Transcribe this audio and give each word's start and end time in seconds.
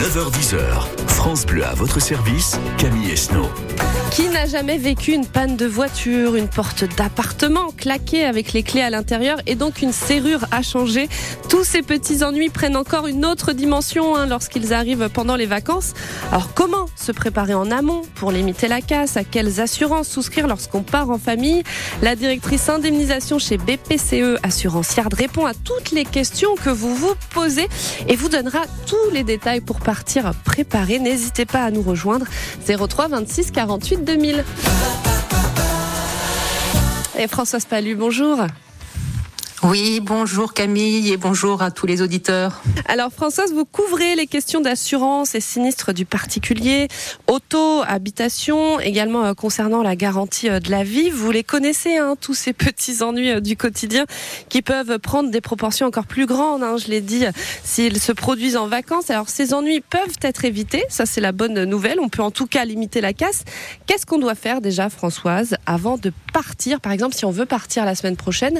9h10h, 0.00 1.09
France 1.20 1.44
Bleu 1.44 1.66
à 1.66 1.74
votre 1.74 2.00
service, 2.00 2.58
Camille 2.78 3.10
Esnault. 3.10 3.50
Qui 4.10 4.28
n'a 4.30 4.46
jamais 4.46 4.78
vécu 4.78 5.12
une 5.12 5.26
panne 5.26 5.54
de 5.54 5.66
voiture, 5.66 6.34
une 6.34 6.48
porte 6.48 6.84
d'appartement 6.96 7.70
claquée 7.76 8.24
avec 8.24 8.54
les 8.54 8.62
clés 8.62 8.80
à 8.80 8.90
l'intérieur 8.90 9.38
et 9.46 9.54
donc 9.54 9.82
une 9.82 9.92
serrure 9.92 10.46
à 10.50 10.62
changer 10.62 11.08
Tous 11.48 11.62
ces 11.62 11.82
petits 11.82 12.24
ennuis 12.24 12.48
prennent 12.48 12.76
encore 12.76 13.06
une 13.06 13.24
autre 13.24 13.52
dimension 13.52 14.16
hein, 14.16 14.26
lorsqu'ils 14.26 14.72
arrivent 14.72 15.10
pendant 15.12 15.36
les 15.36 15.46
vacances. 15.46 15.92
Alors 16.32 16.54
comment 16.54 16.86
se 16.96 17.12
préparer 17.12 17.54
en 17.54 17.70
amont 17.70 18.02
pour 18.14 18.32
limiter 18.32 18.66
la 18.66 18.80
casse? 18.80 19.16
À 19.16 19.22
quelles 19.22 19.60
assurances 19.60 20.08
souscrire 20.08 20.48
lorsqu'on 20.48 20.82
part 20.82 21.10
en 21.10 21.18
famille? 21.18 21.62
La 22.02 22.16
directrice 22.16 22.68
indemnisation 22.68 23.38
chez 23.38 23.58
BPCE 23.58 24.38
Assurance 24.42 24.96
Yard 24.96 25.12
répond 25.12 25.44
à 25.44 25.52
toutes 25.52 25.92
les 25.92 26.04
questions 26.04 26.56
que 26.56 26.70
vous 26.70 26.94
vous 26.94 27.14
posez 27.34 27.68
et 28.08 28.16
vous 28.16 28.30
donnera 28.30 28.62
tous 28.86 29.10
les 29.12 29.22
détails 29.22 29.60
pour 29.60 29.80
partir 29.80 30.32
préparé. 30.44 30.98
N'hésitez 31.10 31.44
pas 31.44 31.64
à 31.64 31.72
nous 31.72 31.82
rejoindre 31.82 32.24
03 32.68 33.08
26 33.08 33.50
48 33.50 34.04
2000. 34.04 34.44
Et 37.18 37.26
Françoise 37.26 37.64
Palu, 37.64 37.96
bonjour. 37.96 38.38
Oui, 39.62 40.00
bonjour 40.02 40.54
Camille 40.54 41.12
et 41.12 41.18
bonjour 41.18 41.60
à 41.60 41.70
tous 41.70 41.84
les 41.84 42.00
auditeurs. 42.00 42.62
Alors 42.86 43.12
Françoise, 43.12 43.52
vous 43.52 43.66
couvrez 43.66 44.16
les 44.16 44.26
questions 44.26 44.62
d'assurance 44.62 45.34
et 45.34 45.40
sinistres 45.40 45.92
du 45.92 46.06
particulier, 46.06 46.88
auto, 47.26 47.82
habitation, 47.86 48.80
également 48.80 49.22
euh, 49.22 49.34
concernant 49.34 49.82
la 49.82 49.96
garantie 49.96 50.48
euh, 50.48 50.60
de 50.60 50.70
la 50.70 50.82
vie. 50.82 51.10
Vous 51.10 51.30
les 51.30 51.44
connaissez, 51.44 51.98
hein, 51.98 52.16
tous 52.18 52.32
ces 52.32 52.52
petits 52.54 53.02
ennuis 53.02 53.32
euh, 53.32 53.40
du 53.40 53.54
quotidien 53.54 54.06
qui 54.48 54.62
peuvent 54.62 54.98
prendre 54.98 55.30
des 55.30 55.42
proportions 55.42 55.86
encore 55.86 56.06
plus 56.06 56.24
grandes, 56.24 56.62
hein, 56.62 56.78
je 56.78 56.88
l'ai 56.88 57.02
dit, 57.02 57.26
s'ils 57.62 58.00
se 58.00 58.12
produisent 58.12 58.56
en 58.56 58.66
vacances. 58.66 59.10
Alors 59.10 59.28
ces 59.28 59.52
ennuis 59.52 59.82
peuvent 59.82 60.16
être 60.22 60.46
évités, 60.46 60.84
ça 60.88 61.04
c'est 61.04 61.20
la 61.20 61.32
bonne 61.32 61.64
nouvelle. 61.64 62.00
On 62.00 62.08
peut 62.08 62.22
en 62.22 62.30
tout 62.30 62.46
cas 62.46 62.64
limiter 62.64 63.02
la 63.02 63.12
casse. 63.12 63.44
Qu'est-ce 63.86 64.06
qu'on 64.06 64.18
doit 64.18 64.34
faire 64.34 64.62
déjà, 64.62 64.88
Françoise, 64.88 65.56
avant 65.66 65.98
de 65.98 66.14
partir? 66.32 66.80
Par 66.80 66.92
exemple, 66.92 67.14
si 67.14 67.26
on 67.26 67.30
veut 67.30 67.44
partir 67.44 67.84
la 67.84 67.94
semaine 67.94 68.16
prochaine, 68.16 68.58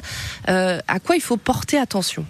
à 0.91 0.99
quoi 0.99 1.17
il 1.17 1.23
faut 1.23 1.37
porter 1.37 1.79
attention? 1.79 2.25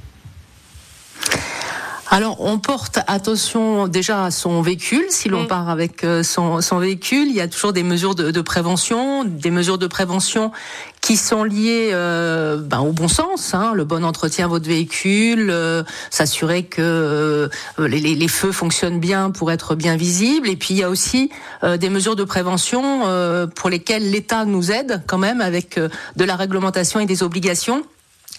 Alors, 2.12 2.40
on 2.40 2.58
porte 2.58 2.98
attention 3.06 3.86
déjà 3.86 4.24
à 4.24 4.30
son 4.32 4.62
véhicule. 4.62 5.04
Si 5.10 5.28
l'on 5.28 5.44
mm. 5.44 5.46
part 5.46 5.68
avec 5.68 6.02
euh, 6.02 6.24
son, 6.24 6.58
véhicule, 6.80 7.28
il 7.28 7.34
y 7.36 7.40
a 7.40 7.46
toujours 7.46 7.72
des 7.72 7.84
mesures 7.84 8.16
de, 8.16 8.40
prévention, 8.40 9.22
des 9.22 9.52
mesures 9.52 9.78
de 9.78 9.86
prévention 9.86 10.50
qui 11.00 11.16
sont 11.16 11.44
liées 11.44 11.90
euh, 11.92 12.56
ben, 12.56 12.80
au 12.80 12.90
bon 12.90 13.06
sens, 13.06 13.54
hein, 13.54 13.74
le 13.74 13.84
bon 13.84 14.04
entretien 14.04 14.46
de 14.46 14.50
votre 14.50 14.66
véhicule, 14.66 15.50
euh, 15.50 15.84
s'assurer 16.10 16.64
que 16.64 17.48
les, 17.78 18.00
les, 18.00 18.28
feux 18.28 18.50
fonctionnent 18.50 18.98
bien 18.98 19.30
pour 19.30 19.52
être 19.52 19.76
bien 19.76 19.94
visibles. 19.94 20.48
Et 20.48 20.56
puis 20.56 20.74
il 20.74 20.78
y 20.78 20.82
a 20.82 20.90
aussi 20.90 21.30
des 21.62 21.90
mesures 21.90 22.16
de 22.16 22.24
prévention 22.24 23.02
pour 23.54 23.70
lesquelles 23.70 24.10
l'État 24.10 24.44
nous 24.44 24.72
aide 24.72 25.02
quand 25.06 25.18
même 25.18 25.40
avec 25.40 25.78
de 25.78 26.24
la 26.24 26.34
réglementation 26.34 26.98
et 26.98 27.06
des 27.06 27.22
obligations. 27.22 27.84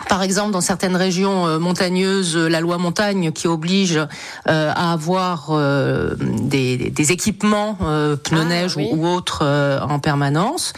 Par 0.10 0.24
exemple, 0.24 0.52
dans 0.52 0.62
certaines 0.62 0.96
régions 0.96 1.48
euh, 1.48 1.60
montagneuses, 1.60 2.36
la 2.36 2.60
loi 2.60 2.78
montagne 2.78 3.32
qui 3.32 3.48
oblige 3.48 3.98
euh, 3.98 4.72
à 4.76 4.94
avoir 4.94 5.50
euh, 5.52 6.16
des, 6.20 7.12
équipements 7.12 7.76
pneus 8.24 8.42
ah, 8.42 8.46
neige 8.46 8.78
ou, 8.78 9.08
autres 9.08 9.44
en 9.82 10.00
permanence. 10.00 10.74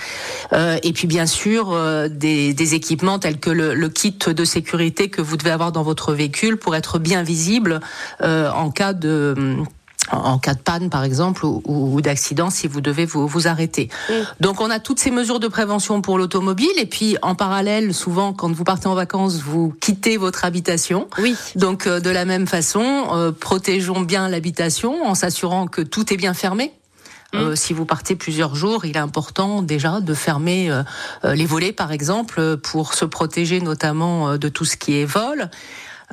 et 0.53 0.93
puis 0.93 1.05
bien 1.05 1.25
sûr 1.25 1.77
des, 2.09 2.75
équipements 2.75 3.19
tels 3.19 3.39
que 3.39 3.49
le, 3.49 3.73
le, 3.73 3.89
kit 3.89 4.17
de 4.25 4.45
sécurité 4.45 5.09
que 5.09 5.21
vous 5.21 5.35
devez 5.37 5.51
avoir 5.51 5.71
dans 5.71 5.83
votre 5.83 6.13
véhicule 6.13 6.57
pour 6.57 6.75
être 6.75 6.97
bien 6.97 7.23
visible 7.23 7.81
en 8.21 8.71
cas 8.71 8.93
de 8.93 9.57
en 10.11 10.37
cas 10.37 10.53
de 10.53 10.59
panne 10.59 10.89
par 10.89 11.03
exemple 11.03 11.45
ou, 11.45 12.01
d'accident 12.01 12.49
si 12.49 12.67
vous 12.67 12.81
devez 12.81 13.05
vous, 13.05 13.27
vous 13.27 13.47
arrêter. 13.47 13.89
Mm. 14.09 14.13
Donc 14.41 14.61
on 14.61 14.69
a 14.69 14.79
toutes 14.79 14.99
ces 14.99 15.11
mesures 15.11 15.39
de 15.39 15.47
prévention 15.47 16.01
pour 16.01 16.17
l'automobile 16.17 16.71
et 16.77 16.85
puis 16.85 17.17
en 17.21 17.35
parallèle 17.35 17.93
souvent 17.93 18.33
quand 18.33 18.51
vous 18.51 18.63
partez 18.63 18.87
en 18.87 18.95
vacances 18.95 19.37
vous 19.37 19.73
quittez 19.79 20.17
votre 20.17 20.45
habitation. 20.45 21.07
Oui. 21.19 21.35
Donc 21.55 21.87
euh, 21.87 21.99
de 21.99 22.09
la 22.09 22.25
même 22.25 22.47
façon 22.47 23.07
euh, 23.13 23.31
protégeons 23.31 24.01
bien 24.01 24.27
l'habitation 24.27 25.05
en 25.05 25.15
s'assurant 25.15 25.67
que 25.67 25.81
tout 25.81 26.13
est 26.13 26.17
bien 26.17 26.33
fermé. 26.33 26.73
Euh, 27.35 27.53
mm. 27.53 27.55
si 27.55 27.73
vous 27.73 27.85
partez 27.85 28.15
plusieurs 28.15 28.55
jours, 28.55 28.85
il 28.85 28.95
est 28.95 28.99
important 28.99 29.63
déjà 29.63 30.01
de 30.01 30.13
fermer 30.13 30.69
les 31.23 31.47
volets, 31.47 31.71
par 31.71 31.91
exemple, 31.91 32.57
pour 32.57 32.93
se 32.93 33.05
protéger 33.05 33.59
notamment 33.59 34.37
de 34.37 34.49
tout 34.49 34.65
ce 34.65 34.77
qui 34.77 34.99
est 34.99 35.05
vol. 35.05 35.49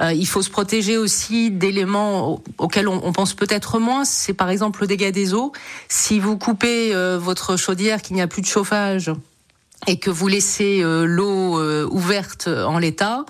Euh, 0.00 0.12
il 0.12 0.26
faut 0.26 0.42
se 0.42 0.50
protéger 0.50 0.96
aussi 0.96 1.50
d'éléments 1.50 2.42
auxquels 2.58 2.88
on, 2.88 3.12
pense 3.12 3.34
peut-être 3.34 3.78
moins. 3.78 4.04
C'est 4.04 4.32
par 4.32 4.50
exemple 4.50 4.80
le 4.82 4.86
dégât 4.86 5.10
des 5.10 5.34
eaux. 5.34 5.52
Si 5.88 6.18
vous 6.18 6.38
coupez 6.38 6.94
euh, 6.94 7.18
votre 7.18 7.56
chaudière, 7.56 8.00
qu'il 8.02 8.16
n'y 8.16 8.22
a 8.22 8.26
plus 8.26 8.42
de 8.42 8.46
chauffage 8.46 9.10
et 9.86 9.98
que 9.98 10.10
vous 10.10 10.28
laissez 10.28 10.80
euh, 10.82 11.04
l'eau 11.04 11.60
ouverte 11.90 12.48
en 12.48 12.78
l'état, 12.78 13.24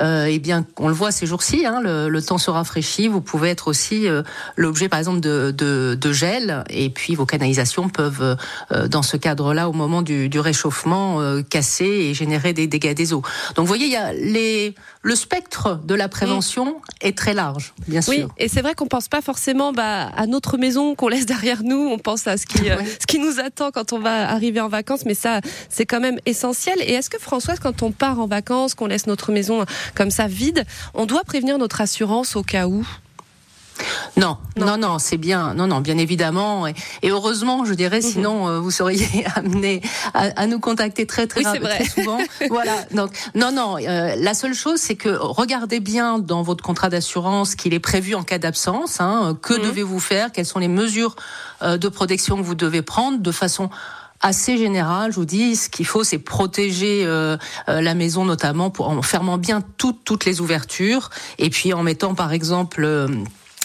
euh, 0.00 0.26
eh 0.28 0.38
bien, 0.38 0.64
on 0.78 0.88
le 0.88 0.94
voit 0.94 1.10
ces 1.10 1.26
jours-ci, 1.26 1.64
hein, 1.66 1.80
le, 1.82 2.20
temps 2.20 2.38
se 2.38 2.50
rafraîchit. 2.50 3.08
Vous 3.08 3.20
pouvez 3.20 3.50
être 3.50 3.68
aussi 3.68 4.08
euh, 4.08 4.22
l'objet, 4.56 4.88
par 4.88 4.98
exemple, 4.98 5.20
de, 5.20 5.52
de, 5.56 5.96
de, 6.00 6.12
gel, 6.12 6.64
et 6.70 6.90
puis 6.90 7.14
vos 7.14 7.26
canalisations 7.26 7.88
peuvent, 7.88 8.36
euh, 8.72 8.88
dans 8.88 9.02
ce 9.02 9.16
cadre-là, 9.16 9.68
au 9.68 9.72
moment 9.72 10.02
du, 10.02 10.28
du 10.28 10.40
réchauffement, 10.40 11.20
euh, 11.20 11.42
casser 11.42 11.84
et 11.84 12.14
générer 12.14 12.52
des 12.52 12.66
dégâts 12.66 12.94
des 12.94 13.12
eaux. 13.12 13.22
Donc, 13.54 13.64
vous 13.64 13.66
voyez, 13.66 13.86
il 13.86 13.92
y 13.92 13.96
a 13.96 14.12
les, 14.12 14.74
le 15.02 15.14
spectre 15.14 15.80
de 15.84 15.94
la 15.94 16.08
prévention 16.08 16.80
est 17.00 17.16
très 17.16 17.34
large, 17.34 17.74
bien 17.86 18.00
sûr. 18.00 18.12
Oui, 18.12 18.24
et 18.38 18.48
c'est 18.48 18.62
vrai 18.62 18.74
qu'on 18.74 18.86
pense 18.86 19.08
pas 19.08 19.22
forcément 19.22 19.72
bah, 19.72 20.10
à 20.16 20.26
notre 20.26 20.58
maison 20.58 20.94
qu'on 20.94 21.08
laisse 21.08 21.26
derrière 21.26 21.62
nous. 21.62 21.88
On 21.90 21.98
pense 21.98 22.26
à 22.26 22.36
ce 22.36 22.46
qui, 22.46 22.58
ce 22.58 23.06
qui 23.06 23.18
nous 23.18 23.40
attend 23.40 23.70
quand 23.70 23.92
on 23.92 23.98
va 23.98 24.28
arriver 24.30 24.60
en 24.60 24.68
vacances, 24.68 25.04
mais 25.04 25.14
ça, 25.14 25.40
c'est 25.68 25.86
quand 25.86 26.00
même 26.00 26.18
essentiel. 26.26 26.80
Et 26.80 26.92
est-ce 26.92 27.10
que 27.10 27.18
Françoise, 27.18 27.58
quand 27.60 27.82
on 27.82 27.92
part 27.92 28.20
en 28.20 28.26
vacances, 28.26 28.74
qu'on 28.74 28.86
laisse 28.86 29.06
notre 29.06 29.32
maison 29.32 29.64
comme 29.94 30.10
ça 30.10 30.26
vide, 30.26 30.64
on 30.94 31.06
doit 31.06 31.24
prévenir 31.24 31.58
notre 31.58 31.80
assurance 31.80 32.36
au 32.36 32.42
cas 32.42 32.66
où 32.66 32.86
non, 34.16 34.38
non, 34.56 34.78
non, 34.78 34.98
c'est 34.98 35.18
bien, 35.18 35.52
non, 35.54 35.66
non, 35.66 35.80
bien 35.80 35.98
évidemment, 35.98 36.66
et, 36.66 36.74
heureusement, 37.04 37.64
je 37.64 37.74
dirais, 37.74 37.98
mhm. 37.98 38.02
sinon 38.02 38.48
euh, 38.48 38.58
vous 38.58 38.70
seriez 38.70 39.26
amené 39.34 39.82
à, 40.14 40.46
nous 40.46 40.58
contacter 40.58 41.06
très, 41.06 41.26
très, 41.26 41.42
très 41.42 41.84
souvent. 41.84 42.18
voilà. 42.48 42.72
Donc, 42.92 43.10
non, 43.34 43.52
non. 43.52 43.76
Euh, 43.76 44.14
la 44.16 44.34
seule 44.34 44.54
chose, 44.54 44.80
c'est 44.80 44.96
que 44.96 45.10
regardez 45.10 45.80
bien 45.80 46.18
dans 46.18 46.42
votre 46.42 46.64
contrat 46.64 46.88
d'assurance 46.88 47.54
qu'il 47.54 47.74
est 47.74 47.80
prévu 47.80 48.14
en 48.14 48.22
cas 48.22 48.38
d'absence. 48.38 49.00
Hein, 49.00 49.36
que 49.42 49.54
mhm. 49.54 49.62
devez-vous 49.64 50.00
faire? 50.00 50.32
Quelles 50.32 50.46
sont 50.46 50.60
les 50.60 50.68
mesures 50.68 51.16
euh, 51.62 51.76
de 51.76 51.88
protection 51.88 52.36
que 52.36 52.42
vous 52.42 52.54
devez 52.54 52.82
prendre 52.82 53.18
de 53.18 53.32
façon 53.32 53.68
assez 54.20 54.56
général. 54.58 55.12
Je 55.12 55.16
vous 55.16 55.24
dis, 55.24 55.56
ce 55.56 55.68
qu'il 55.68 55.86
faut, 55.86 56.04
c'est 56.04 56.18
protéger 56.18 57.04
euh, 57.04 57.36
euh, 57.68 57.80
la 57.80 57.94
maison, 57.94 58.24
notamment 58.24 58.70
pour, 58.70 58.88
en 58.88 59.02
fermant 59.02 59.38
bien 59.38 59.62
toutes 59.76 60.04
toutes 60.04 60.24
les 60.24 60.40
ouvertures, 60.40 61.10
et 61.38 61.50
puis 61.50 61.72
en 61.72 61.82
mettant, 61.82 62.14
par 62.14 62.32
exemple. 62.32 62.84
Euh, 62.84 63.08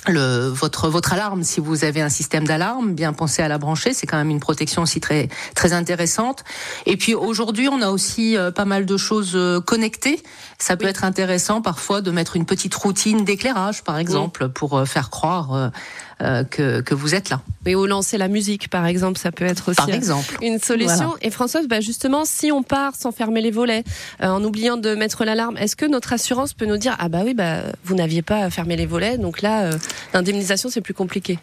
le, 0.07 0.47
votre 0.47 0.89
votre 0.89 1.13
alarme 1.13 1.43
si 1.43 1.59
vous 1.59 1.85
avez 1.85 2.01
un 2.01 2.09
système 2.09 2.47
d'alarme 2.47 2.95
bien 2.95 3.13
pensé 3.13 3.43
à 3.43 3.47
la 3.47 3.59
brancher 3.59 3.93
c'est 3.93 4.07
quand 4.07 4.17
même 4.17 4.31
une 4.31 4.39
protection 4.39 4.81
aussi 4.81 4.99
très 4.99 5.29
très 5.53 5.73
intéressante 5.73 6.43
et 6.87 6.97
puis 6.97 7.13
aujourd'hui 7.13 7.67
on 7.67 7.83
a 7.83 7.89
aussi 7.91 8.35
pas 8.55 8.65
mal 8.65 8.87
de 8.87 8.97
choses 8.97 9.37
connectées 9.67 10.23
ça 10.57 10.75
peut 10.75 10.87
être 10.87 11.03
intéressant 11.03 11.61
parfois 11.61 12.01
de 12.01 12.09
mettre 12.09 12.35
une 12.35 12.47
petite 12.47 12.73
routine 12.73 13.25
d'éclairage 13.25 13.83
par 13.83 13.99
exemple 13.99 14.49
pour 14.49 14.87
faire 14.87 15.11
croire 15.11 15.71
euh, 16.21 16.43
que, 16.43 16.81
que, 16.81 16.93
vous 16.93 17.15
êtes 17.15 17.29
là. 17.29 17.41
Et 17.65 17.75
ou 17.75 17.85
lancer 17.85 18.17
la 18.17 18.27
musique, 18.27 18.69
par 18.69 18.85
exemple, 18.85 19.17
ça 19.17 19.31
peut 19.31 19.45
être 19.45 19.71
aussi 19.71 19.91
exemple. 19.91 20.37
une 20.41 20.59
solution. 20.59 21.15
Et 21.21 21.31
Françoise, 21.31 21.67
bah 21.67 21.79
justement, 21.79 22.25
si 22.25 22.51
on 22.51 22.63
part 22.63 22.95
sans 22.95 23.11
fermer 23.11 23.41
les 23.41 23.51
volets, 23.51 23.83
euh, 24.21 24.27
en 24.27 24.43
oubliant 24.43 24.77
de 24.77 24.93
mettre 24.93 25.25
l'alarme, 25.25 25.57
est-ce 25.57 25.75
que 25.75 25.85
notre 25.85 26.13
assurance 26.13 26.53
peut 26.53 26.65
nous 26.65 26.77
dire 26.77 26.95
ah 26.99 27.09
bah 27.09 27.21
oui, 27.23 27.33
bah 27.33 27.61
vous 27.83 27.95
n'aviez 27.95 28.21
pas 28.21 28.49
fermé 28.49 28.75
les 28.75 28.85
volets, 28.85 29.17
donc 29.17 29.41
là, 29.41 29.63
euh, 29.63 29.71
l'indemnisation 30.13 30.69
c'est 30.69 30.81
plus 30.81 30.93
compliqué? 30.93 31.39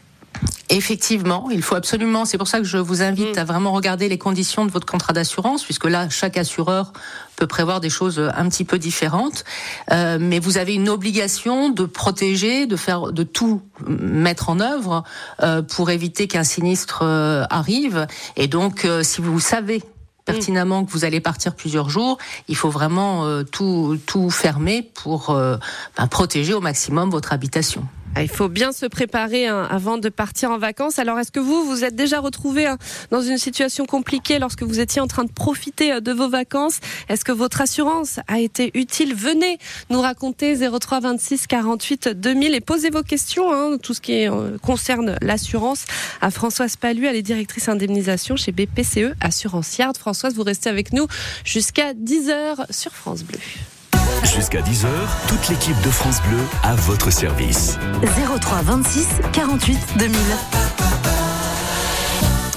Effectivement, 0.71 1.49
il 1.51 1.63
faut 1.63 1.75
absolument. 1.75 2.25
C'est 2.25 2.37
pour 2.37 2.49
ça 2.49 2.59
que 2.59 2.65
je 2.65 2.77
vous 2.77 3.03
invite 3.03 3.37
mm. 3.37 3.39
à 3.39 3.45
vraiment 3.45 3.73
regarder 3.73 4.09
les 4.09 4.19
conditions 4.19 4.67
de 4.67 4.71
votre 4.71 4.87
contrat 4.87 5.13
d'assurance, 5.13 5.65
puisque 5.65 5.87
là, 5.87 6.09
chaque 6.11 6.37
assureur 6.37 6.93
peut 7.37 7.47
prévoir 7.47 7.81
des 7.81 7.89
choses 7.89 8.21
un 8.37 8.49
petit 8.49 8.65
peu 8.65 8.79
différentes. 8.79 9.45
Euh, 9.91 10.19
mais 10.21 10.39
vous 10.39 10.59
avez 10.59 10.75
une 10.75 10.89
obligation 10.89 11.71
de 11.71 11.85
protéger, 11.85 12.67
de 12.67 12.77
faire, 12.77 13.13
de 13.13 13.23
tout 13.23 13.63
mettre 13.87 14.51
en 14.51 14.61
œuvre 14.61 15.05
euh, 15.43 15.63
pour 15.63 15.91
éviter 15.91 16.29
qu'un 16.29 16.45
sinistre 16.45 17.01
euh, 17.03 17.45
arrive. 17.49 18.07
Et 18.37 18.47
donc, 18.47 18.87
si 19.03 19.21
vous 19.21 19.41
savez 19.41 19.83
pertinemment 20.27 20.85
que 20.85 20.91
vous 20.93 21.07
allez 21.07 21.21
partir 21.21 21.55
plusieurs 21.55 21.89
jours, 21.89 22.19
il 22.49 22.57
faut 22.57 22.69
vraiment 22.69 23.43
tout, 23.45 23.99
tout 24.05 24.29
fermer 24.29 24.83
pour 24.83 25.35
ben, 25.35 26.07
protéger 26.09 26.53
au 26.53 26.61
maximum 26.61 27.09
votre 27.09 27.33
habitation. 27.33 27.89
Ah, 28.19 28.23
il 28.23 28.29
faut 28.29 28.49
bien 28.49 28.73
se 28.73 28.85
préparer 28.85 29.47
hein, 29.47 29.65
avant 29.71 29.97
de 29.97 30.09
partir 30.09 30.51
en 30.51 30.59
vacances. 30.59 30.99
Alors, 30.99 31.21
est-ce 31.21 31.31
que 31.31 31.39
vous, 31.39 31.63
vous 31.63 31.85
êtes 31.85 31.95
déjà 31.95 32.19
retrouvé 32.19 32.67
hein, 32.67 32.77
dans 33.13 33.23
une 33.23 33.39
situation 33.39 33.87
compliquée 33.87 34.41
lorsque 34.41 34.65
vous 34.65 34.81
étiez 34.81 35.01
en 35.01 35.07
train 35.07 35.23
de 35.23 35.31
profiter 35.31 35.93
euh, 35.93 36.01
de 36.01 36.11
vos 36.11 36.29
vacances? 36.29 36.81
Est-ce 37.09 37.25
que 37.25 37.31
votre 37.31 37.61
assurance 37.61 38.19
a 38.27 38.41
été 38.41 38.73
utile? 38.75 39.15
Venez 39.15 39.59
nous 39.89 40.01
raconter 40.01 40.57
03 40.57 40.99
26 40.99 41.47
48 41.47 42.09
2000 42.09 42.57
et 42.57 42.61
posez 42.61 42.91
vos 42.91 43.05
questions, 43.05 43.53
hein, 43.53 43.79
tout 43.81 43.95
ce 43.95 44.01
qui 44.01 44.27
euh, 44.27 44.59
concerne 44.59 45.17
l'assurance 45.23 45.85
à 46.21 46.33
Françoise 46.33 46.75
Palu, 46.75 47.07
elle 47.07 47.15
est 47.15 47.23
directrice 47.23 47.69
indemnisation 47.69 48.35
chez 48.35 48.51
BPCE 48.51 49.15
Assurance 49.21 49.79
Yard. 49.79 49.97
Françoise, 49.97 50.35
vous 50.35 50.43
restez 50.43 50.69
avec 50.69 50.93
nous 50.93 51.07
jusqu'à 51.45 51.95
10h 51.95 52.73
sur 52.73 52.91
France 52.91 53.23
Bleu. 53.23 53.39
Jusqu'à 54.25 54.61
10h, 54.61 54.87
toute 55.29 55.49
l'équipe 55.49 55.81
de 55.83 55.91
France 55.91 56.21
Bleu 56.29 56.39
à 56.63 56.75
votre 56.75 57.11
service. 57.11 57.79
03 58.41 58.63
26 58.63 59.07
48 59.33 59.79
2000. 59.99 60.19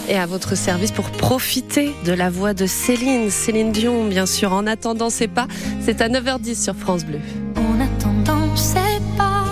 Et 0.09 0.17
à 0.17 0.25
votre 0.25 0.55
service 0.55 0.91
pour 0.91 1.09
profiter 1.09 1.95
de 2.05 2.11
la 2.11 2.29
voix 2.29 2.53
de 2.53 2.65
Céline, 2.65 3.29
Céline 3.29 3.71
Dion, 3.71 4.05
bien 4.05 4.25
sûr. 4.25 4.51
En 4.51 4.67
attendant, 4.67 5.09
c'est 5.09 5.29
pas, 5.29 5.47
c'est 5.85 6.01
à 6.01 6.09
9h10 6.09 6.61
sur 6.61 6.75
France 6.75 7.05
Bleu. 7.05 7.19
En 7.55 7.79
attendant, 7.79 8.55
c'est 8.55 9.01
pas, 9.17 9.45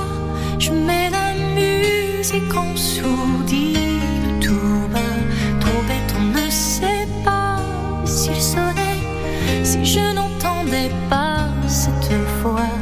je 0.59 0.71
mets 0.71 1.09
la 1.09 1.33
musique 1.55 2.55
en 2.55 2.75
sourdine 2.75 4.39
tout 4.41 4.87
bas, 4.91 4.99
trop 5.61 5.81
bête, 5.87 6.13
on 6.19 6.23
ne 6.37 6.49
sait 6.49 7.07
pas 7.23 7.59
s'il 8.05 8.35
sonnait, 8.35 8.99
si 9.63 9.85
je 9.85 10.13
n'entendais 10.13 10.91
pas 11.09 11.28
cette 12.41 12.78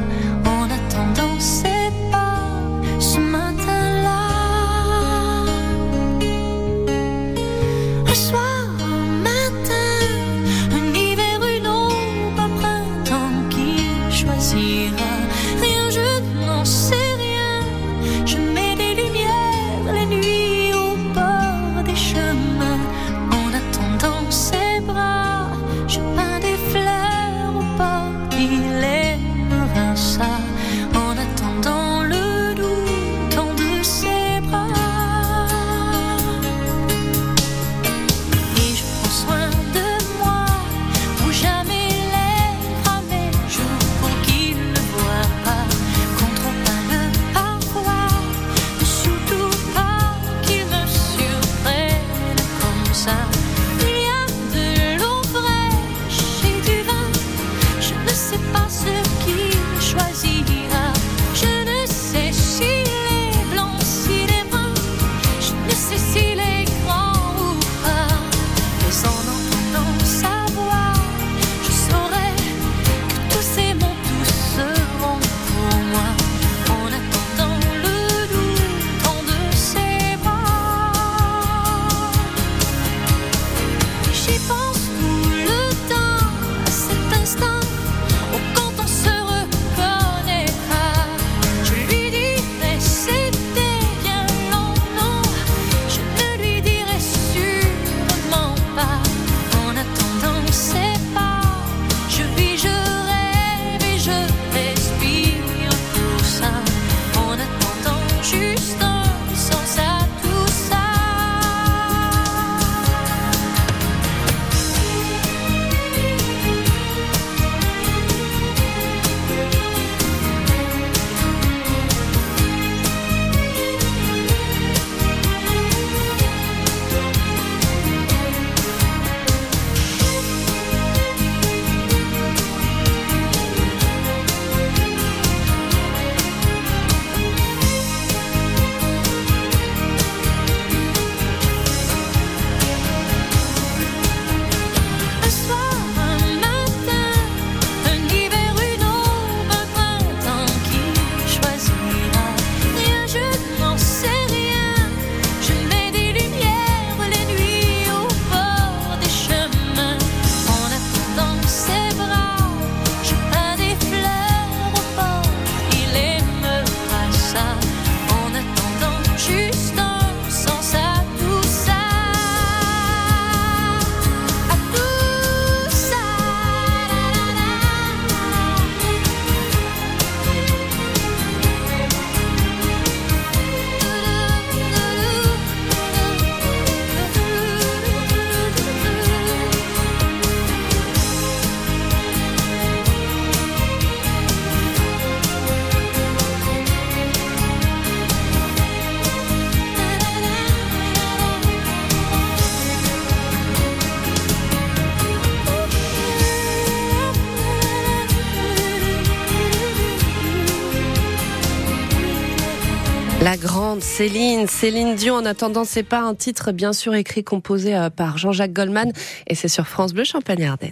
La 213.28 213.36
grande 213.36 213.84
Céline, 213.84 214.48
Céline 214.48 214.96
Dion. 214.96 215.16
En 215.16 215.26
attendant, 215.26 215.66
c'est 215.66 215.84
pas 215.84 216.00
un 216.00 216.16
titre 216.16 216.54
bien 216.54 216.72
sûr 216.72 216.96
écrit, 216.96 217.26
composé 217.26 217.76
euh, 217.76 217.90
par 217.90 218.18
Jean-Jacques 218.18 218.54
Goldman, 218.54 218.94
et 219.28 219.36
c'est 219.36 219.50
sur 219.50 219.68
France 219.68 219.94
Bleu 219.94 220.06
Champagne-Ardenne. 220.06 220.72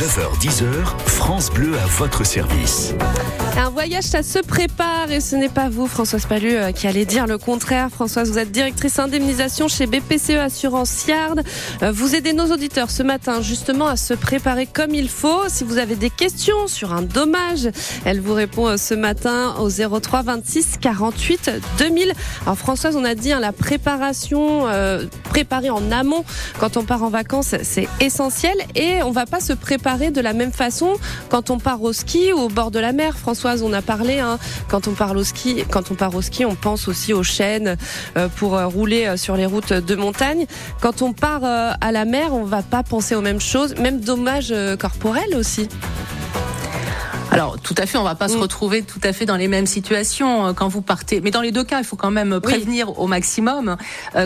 9h-10h, 0.00 0.86
France 1.04 1.50
Bleu 1.50 1.74
à 1.76 1.84
votre 1.84 2.24
service. 2.24 2.94
Un 3.56 3.70
voyage, 3.70 4.02
ça 4.02 4.24
se 4.24 4.40
prépare 4.40 5.12
et 5.12 5.20
ce 5.20 5.36
n'est 5.36 5.48
pas 5.48 5.68
vous, 5.68 5.86
Françoise 5.86 6.26
Palu, 6.26 6.54
euh, 6.54 6.72
qui 6.72 6.88
allez 6.88 7.04
dire 7.04 7.28
le 7.28 7.38
contraire. 7.38 7.88
Françoise, 7.88 8.28
vous 8.32 8.38
êtes 8.38 8.50
directrice 8.50 8.98
indemnisation 8.98 9.68
chez 9.68 9.86
BPCE 9.86 10.30
Assurance 10.40 11.06
Yard. 11.06 11.40
Euh, 11.82 11.92
Vous 11.92 12.16
aidez 12.16 12.32
nos 12.32 12.52
auditeurs 12.52 12.90
ce 12.90 13.04
matin 13.04 13.42
justement 13.42 13.86
à 13.86 13.96
se 13.96 14.12
préparer 14.12 14.66
comme 14.66 14.92
il 14.92 15.08
faut. 15.08 15.42
Si 15.48 15.62
vous 15.62 15.78
avez 15.78 15.94
des 15.94 16.10
questions 16.10 16.66
sur 16.66 16.92
un 16.92 17.02
dommage, 17.02 17.68
elle 18.04 18.20
vous 18.20 18.34
répond 18.34 18.66
euh, 18.66 18.76
ce 18.76 18.92
matin 18.94 19.54
au 19.60 19.70
03 19.70 20.22
26 20.22 20.78
48 20.80 21.50
2000. 21.78 22.12
Alors 22.42 22.58
Françoise, 22.58 22.96
on 22.96 23.04
a 23.04 23.14
dit 23.14 23.30
hein, 23.30 23.38
la 23.38 23.52
préparation, 23.52 24.64
préparer 25.24 25.70
en 25.70 25.92
amont 25.92 26.24
quand 26.58 26.76
on 26.76 26.84
part 26.84 27.04
en 27.04 27.08
vacances, 27.08 27.54
c'est 27.62 27.88
essentiel 28.00 28.54
et 28.74 29.02
on 29.04 29.12
va 29.12 29.26
pas 29.26 29.40
se 29.40 29.52
préparer 29.52 30.10
de 30.10 30.20
la 30.20 30.32
même 30.32 30.52
façon 30.52 30.94
quand 31.28 31.50
on 31.50 31.58
part 31.58 31.82
au 31.82 31.92
ski 31.92 32.32
ou 32.32 32.38
au 32.40 32.48
bord 32.48 32.72
de 32.72 32.80
la 32.80 32.92
mer. 32.92 33.16
On 33.44 33.72
a 33.72 33.82
parlé, 33.82 34.18
hein, 34.20 34.38
quand 34.68 34.88
on 34.88 34.92
parle 34.92 35.18
au 35.18 35.24
ski, 35.24 35.64
quand 35.70 35.90
on 35.90 35.94
part 35.94 36.14
au 36.14 36.22
ski, 36.22 36.44
on 36.44 36.54
pense 36.54 36.88
aussi 36.88 37.12
aux 37.12 37.22
chaînes 37.22 37.76
euh, 38.16 38.28
pour 38.28 38.56
euh, 38.56 38.66
rouler 38.66 39.06
euh, 39.06 39.16
sur 39.16 39.36
les 39.36 39.46
routes 39.46 39.72
de 39.72 39.94
montagne. 39.94 40.46
Quand 40.80 41.02
on 41.02 41.12
part 41.12 41.44
à 41.44 41.92
la 41.92 42.04
mer, 42.04 42.32
on 42.32 42.44
va 42.44 42.62
pas 42.62 42.82
penser 42.82 43.14
aux 43.14 43.20
mêmes 43.20 43.40
choses, 43.40 43.74
même 43.76 44.00
dommages 44.00 44.54
corporels 44.78 45.34
aussi. 45.36 45.68
Alors 47.30 47.58
tout 47.58 47.74
à 47.78 47.86
fait, 47.86 47.98
on 47.98 48.04
va 48.04 48.14
pas 48.14 48.28
se 48.28 48.36
Mm. 48.36 48.40
retrouver 48.42 48.82
tout 48.82 49.00
à 49.02 49.12
fait 49.12 49.26
dans 49.26 49.36
les 49.36 49.48
mêmes 49.48 49.66
situations 49.66 50.54
quand 50.54 50.68
vous 50.68 50.82
partez. 50.82 51.20
Mais 51.20 51.30
dans 51.30 51.40
les 51.40 51.50
deux 51.52 51.64
cas, 51.64 51.78
il 51.78 51.84
faut 51.84 51.96
quand 51.96 52.10
même 52.12 52.40
prévenir 52.40 52.98
au 53.00 53.06
maximum. 53.06 53.76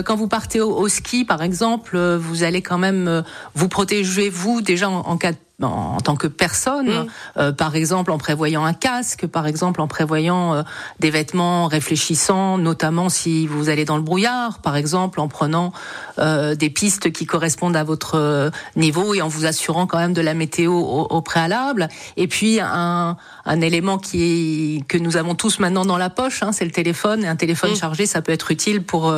Quand 0.05 0.15
vous 0.15 0.27
partez 0.27 0.61
au, 0.61 0.87
ski, 0.87 1.25
par 1.25 1.41
exemple, 1.41 1.97
vous 1.97 2.43
allez 2.43 2.61
quand 2.61 2.77
même 2.77 3.23
vous 3.55 3.67
protéger 3.67 4.29
vous 4.29 4.61
déjà 4.61 4.89
en 4.89 5.17
cas 5.17 5.31
de 5.31 5.37
en, 5.61 5.99
tant 5.99 6.15
que 6.15 6.27
personne, 6.27 6.87
Mm. 6.89 7.07
euh, 7.37 7.51
par 7.51 7.75
exemple 7.75 8.11
en 8.11 8.17
prévoyant 8.17 8.63
un 8.65 8.73
casque, 8.73 9.27
par 9.27 9.45
exemple 9.47 9.81
en 9.81 9.87
prévoyant 9.87 10.53
euh, 10.53 10.63
des 10.99 11.09
vêtements 11.09 11.67
réfléchissants, 11.67 12.57
notamment 12.57 13.09
si 13.09 13.45
vous 13.47 13.69
allez 13.69 13.85
dans 13.85 13.97
le 13.97 14.03
brouillard, 14.03 14.59
par 14.59 14.75
exemple 14.75 15.19
en 15.19 15.27
prenant 15.27 15.71
euh, 16.17 16.55
des 16.55 16.69
pistes 16.69 17.11
qui 17.11 17.25
correspondent 17.25 17.75
à 17.75 17.83
votre 17.83 18.51
niveau 18.75 19.13
et 19.13 19.21
en 19.21 19.27
vous 19.27 19.45
assurant 19.45 19.85
quand 19.87 19.97
même 19.99 20.13
de 20.13 20.21
la 20.21 20.33
météo 20.33 20.73
au, 20.73 21.07
au 21.09 21.21
préalable. 21.21 21.87
Et 22.17 22.27
puis 22.27 22.59
un, 22.61 23.17
un 23.45 23.61
élément 23.61 23.97
qui 23.97 24.77
est, 24.77 24.87
que 24.87 24.97
nous 24.97 25.17
avons 25.17 25.35
tous 25.35 25.59
maintenant 25.59 25.85
dans 25.85 25.97
la 25.97 26.09
poche, 26.09 26.41
hein, 26.43 26.51
c'est 26.51 26.65
le 26.65 26.71
téléphone. 26.71 27.23
Et 27.23 27.27
un 27.27 27.35
téléphone 27.35 27.71
Mm. 27.71 27.75
chargé, 27.75 28.05
ça 28.05 28.21
peut 28.21 28.31
être 28.31 28.51
utile 28.51 28.83
pour 28.83 29.13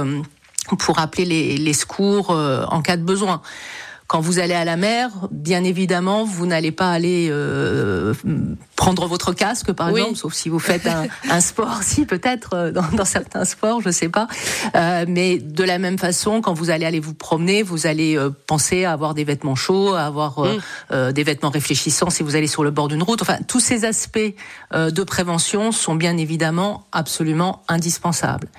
pour 0.77 0.99
appeler 0.99 1.25
les, 1.25 1.57
les 1.57 1.73
secours 1.73 2.29
euh, 2.31 2.63
en 2.69 2.81
cas 2.81 2.95
de 2.95 3.01
besoin. 3.03 3.41
Quand 4.11 4.19
vous 4.19 4.39
allez 4.39 4.53
à 4.53 4.65
la 4.65 4.75
mer, 4.75 5.09
bien 5.31 5.63
évidemment, 5.63 6.25
vous 6.25 6.45
n'allez 6.45 6.73
pas 6.73 6.91
aller 6.91 7.29
euh, 7.31 8.13
prendre 8.75 9.07
votre 9.07 9.31
casque, 9.31 9.71
par 9.71 9.93
Oui. 9.93 10.01
exemple, 10.01 10.17
sauf 10.17 10.33
si 10.33 10.49
vous 10.49 10.59
faites 10.59 10.85
un, 10.85 11.05
un 11.29 11.39
sport, 11.39 11.81
si 11.81 12.05
peut-être 12.05 12.49
euh, 12.53 12.71
dans, 12.71 12.83
dans 12.91 13.05
certains 13.05 13.45
sports, 13.45 13.79
je 13.81 13.89
sais 13.89 14.09
pas. 14.09 14.27
Euh, 14.75 15.05
mais 15.07 15.37
de 15.37 15.63
la 15.63 15.77
même 15.77 15.97
façon, 15.97 16.41
quand 16.41 16.53
vous 16.53 16.71
allez 16.71 16.85
aller 16.85 16.99
vous 16.99 17.13
promener, 17.13 17.63
vous 17.63 17.87
allez 17.87 18.17
euh, 18.17 18.29
penser 18.47 18.83
à 18.83 18.91
avoir 18.91 19.13
des 19.13 19.23
vêtements 19.23 19.55
chauds, 19.55 19.93
à 19.93 20.01
avoir 20.01 20.39
euh, 20.39 20.57
Mm. 20.57 20.59
euh, 20.91 21.11
des 21.13 21.23
vêtements 21.23 21.49
réfléchissants 21.49 22.09
si 22.09 22.21
vous 22.21 22.35
allez 22.35 22.47
sur 22.47 22.65
le 22.65 22.71
bord 22.71 22.89
d'une 22.89 23.03
route. 23.03 23.21
Enfin, 23.21 23.37
tous 23.47 23.61
ces 23.61 23.85
aspects 23.85 24.19
euh, 24.73 24.91
de 24.91 25.03
prévention 25.03 25.71
sont 25.71 25.95
bien 25.95 26.17
évidemment 26.17 26.83
absolument 26.91 27.63
indispensables. 27.69 28.49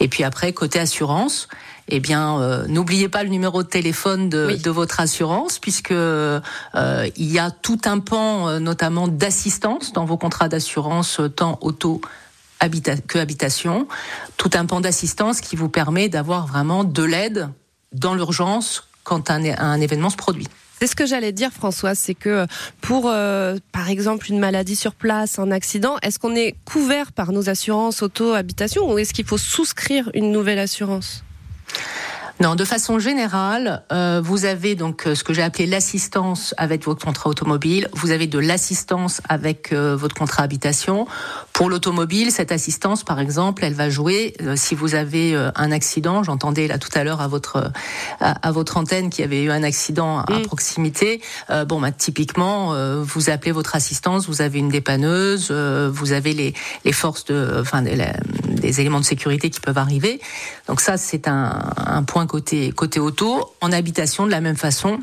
Et 0.00 0.08
puis 0.08 0.24
après, 0.24 0.54
côté 0.54 0.78
assurance, 0.78 1.48
eh 1.94 2.00
bien, 2.00 2.40
euh, 2.40 2.66
n'oubliez 2.68 3.08
pas 3.10 3.22
le 3.22 3.28
numéro 3.28 3.62
de 3.62 3.68
téléphone 3.68 4.30
de, 4.30 4.46
Oui. 4.48 4.58
de 4.58 4.70
votre 4.70 4.98
assurance, 4.98 5.58
puisque 5.58 5.90
euh, 5.92 6.40
il 7.16 7.30
y 7.30 7.38
a 7.38 7.50
tout 7.50 7.78
un 7.84 7.98
pan, 7.98 8.48
euh, 8.48 8.58
notamment 8.58 9.08
d'assistance 9.08 9.92
dans 9.92 10.06
vos 10.06 10.16
contrats 10.16 10.48
d'assurance, 10.48 11.20
tant 11.36 11.58
auto 11.60 12.00
habita 12.60 12.96
que 12.96 13.18
habitation, 13.18 13.86
tout 14.38 14.50
un 14.54 14.64
pan 14.64 14.80
d'assistance 14.80 15.40
qui 15.42 15.54
vous 15.54 15.68
permet 15.68 16.08
d'avoir 16.08 16.46
vraiment 16.46 16.82
de 16.84 17.02
l'aide 17.02 17.48
dans 17.92 18.14
l'urgence 18.14 18.88
quand 19.04 19.30
un, 19.30 19.44
un 19.58 19.80
événement 19.80 20.08
se 20.10 20.16
produit. 20.16 20.48
C'est 20.80 20.86
ce 20.86 20.96
que 20.96 21.06
j'allais 21.06 21.32
dire, 21.32 21.50
Françoise, 21.52 21.98
c'est 21.98 22.14
que 22.14 22.46
pour, 22.80 23.04
euh, 23.08 23.56
par 23.70 23.90
exemple, 23.90 24.30
une 24.30 24.38
maladie 24.38 24.76
sur 24.76 24.94
place, 24.94 25.38
un 25.38 25.50
accident, 25.50 25.96
est-ce 26.02 26.18
qu'on 26.18 26.34
est 26.34 26.56
couvert 26.64 27.12
par 27.12 27.32
nos 27.32 27.48
assurances 27.50 28.02
auto-habitation 28.02 28.90
ou 28.90 28.98
est-ce 28.98 29.12
qu'il 29.12 29.26
faut 29.26 29.38
souscrire 29.38 30.08
une 30.14 30.32
nouvelle 30.32 30.58
assurance? 30.58 31.22
Non, 32.40 32.56
de 32.56 32.64
façon 32.64 32.98
générale, 32.98 33.84
euh, 33.92 34.20
vous 34.24 34.46
avez 34.46 34.74
donc 34.74 35.06
euh, 35.06 35.14
ce 35.14 35.22
que 35.22 35.32
j'ai 35.32 35.42
appelé 35.42 35.66
l'assistance 35.66 36.54
avec 36.56 36.84
votre 36.84 37.04
contrat 37.04 37.30
automobile. 37.30 37.88
Vous 37.92 38.10
avez 38.10 38.26
de 38.26 38.38
l'assistance 38.40 39.20
avec 39.28 39.72
euh, 39.72 39.94
votre 39.94 40.16
contrat 40.16 40.42
habitation. 40.42 41.06
Pour 41.52 41.70
l'automobile, 41.70 42.32
cette 42.32 42.50
assistance, 42.50 43.04
par 43.04 43.20
exemple, 43.20 43.62
elle 43.64 43.74
va 43.74 43.90
jouer 43.90 44.34
euh, 44.42 44.56
si 44.56 44.74
vous 44.74 44.96
avez 44.96 45.36
un 45.54 45.70
accident. 45.70 46.24
J'entendais 46.24 46.66
là 46.66 46.78
tout 46.78 46.88
à 46.94 47.04
l'heure 47.04 47.20
à 47.20 47.28
votre 47.28 47.70
à, 48.18 48.48
à 48.48 48.50
votre 48.50 48.76
antenne 48.76 49.10
qu'il 49.10 49.22
y 49.22 49.24
avait 49.24 49.44
eu 49.44 49.50
un 49.52 49.62
accident 49.62 50.20
à 50.20 50.32
Mm. 50.38 50.42
proximité. 50.42 51.20
Bon, 51.68 51.80
bah, 51.80 51.92
typiquement, 51.92 52.74
vous 53.02 53.30
appelez 53.30 53.52
votre 53.52 53.76
assistance, 53.76 54.26
vous 54.26 54.40
avez 54.42 54.58
une 54.58 54.70
dépanneuse, 54.70 55.52
vous 55.52 56.12
avez 56.12 56.32
les 56.32 56.54
les 56.84 56.92
forces 56.92 57.26
de, 57.26 57.58
enfin, 57.60 57.82
des, 57.82 57.94
la- 57.94 58.14
des 58.62 58.80
éléments 58.80 59.00
de 59.00 59.04
sécurité 59.04 59.50
qui 59.50 59.60
peuvent 59.60 59.78
arriver. 59.78 60.20
Donc 60.68 60.80
ça, 60.80 60.96
c'est 60.96 61.28
un, 61.28 62.02
point 62.06 62.26
côté 62.26 62.72
côté 62.72 63.00
auto. 63.00 63.54
En 63.60 63.72
habitation, 63.72 64.24
de 64.24 64.30
la 64.30 64.40
même 64.40 64.56
façon. 64.56 65.00